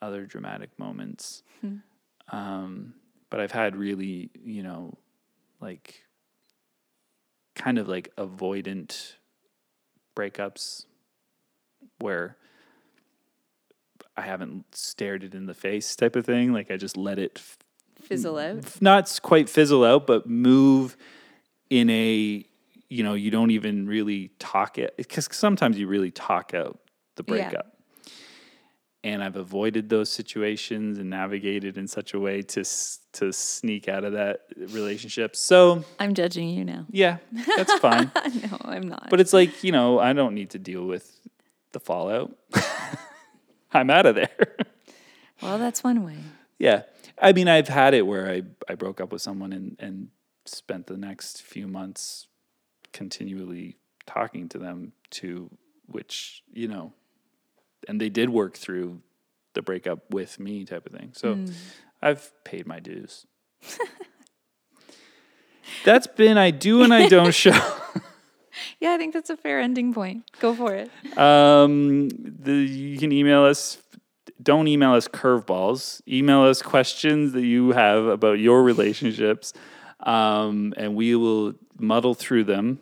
[0.00, 1.42] other dramatic moments.
[2.30, 2.94] Um,
[3.30, 4.94] but I've had really, you know,
[5.62, 6.02] like
[7.54, 9.14] kind of like avoidant
[10.16, 10.84] breakups
[11.98, 12.36] where
[14.16, 16.52] I haven't stared it in the face type of thing.
[16.52, 17.40] Like I just let it
[18.02, 18.58] Fizzle out.
[18.58, 20.96] f- not quite fizzle out, but move
[21.70, 22.44] in a
[22.88, 26.78] you know you don't even really talk it because sometimes you really talk out
[27.16, 27.71] the breakup.
[29.04, 32.64] And I've avoided those situations and navigated in such a way to
[33.14, 35.34] to sneak out of that relationship.
[35.34, 36.86] So I'm judging you now.
[36.88, 37.16] yeah,
[37.56, 38.12] that's fine.
[38.50, 39.08] no, I'm not.
[39.10, 41.18] But it's like you know I don't need to deal with
[41.72, 42.32] the fallout.
[43.72, 44.56] I'm out of there.
[45.40, 46.18] well, that's one way.
[46.58, 46.82] Yeah.
[47.20, 50.08] I mean, I've had it where I, I broke up with someone and, and
[50.44, 52.26] spent the next few months
[52.92, 55.50] continually talking to them to
[55.86, 56.92] which, you know,
[57.88, 59.00] and they did work through
[59.54, 61.12] the breakup with me type of thing.
[61.14, 61.38] So
[62.00, 63.26] I've paid my dues.
[65.84, 67.52] That's been I do and I don't show.
[68.80, 70.30] Yeah, I think that's a fair ending point.
[70.40, 70.90] Go for it.
[71.16, 73.78] Um, the, you can email us.
[74.42, 76.02] Don't email us curveballs.
[76.06, 79.52] Email us questions that you have about your relationships,
[80.00, 82.80] um, and we will muddle through them.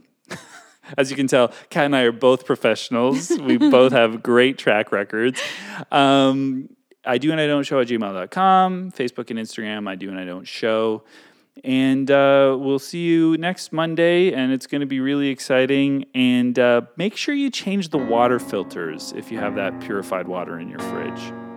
[0.96, 3.30] As you can tell, Kat and I are both professionals.
[3.30, 5.40] we both have great track records.
[5.92, 6.68] Um,
[7.04, 10.24] I do and I don't show at gmail.com, Facebook and Instagram, I do and I
[10.24, 11.04] don't show.
[11.64, 16.06] And uh, we'll see you next Monday, and it's going to be really exciting.
[16.14, 20.58] And uh, make sure you change the water filters if you have that purified water
[20.58, 21.49] in your fridge.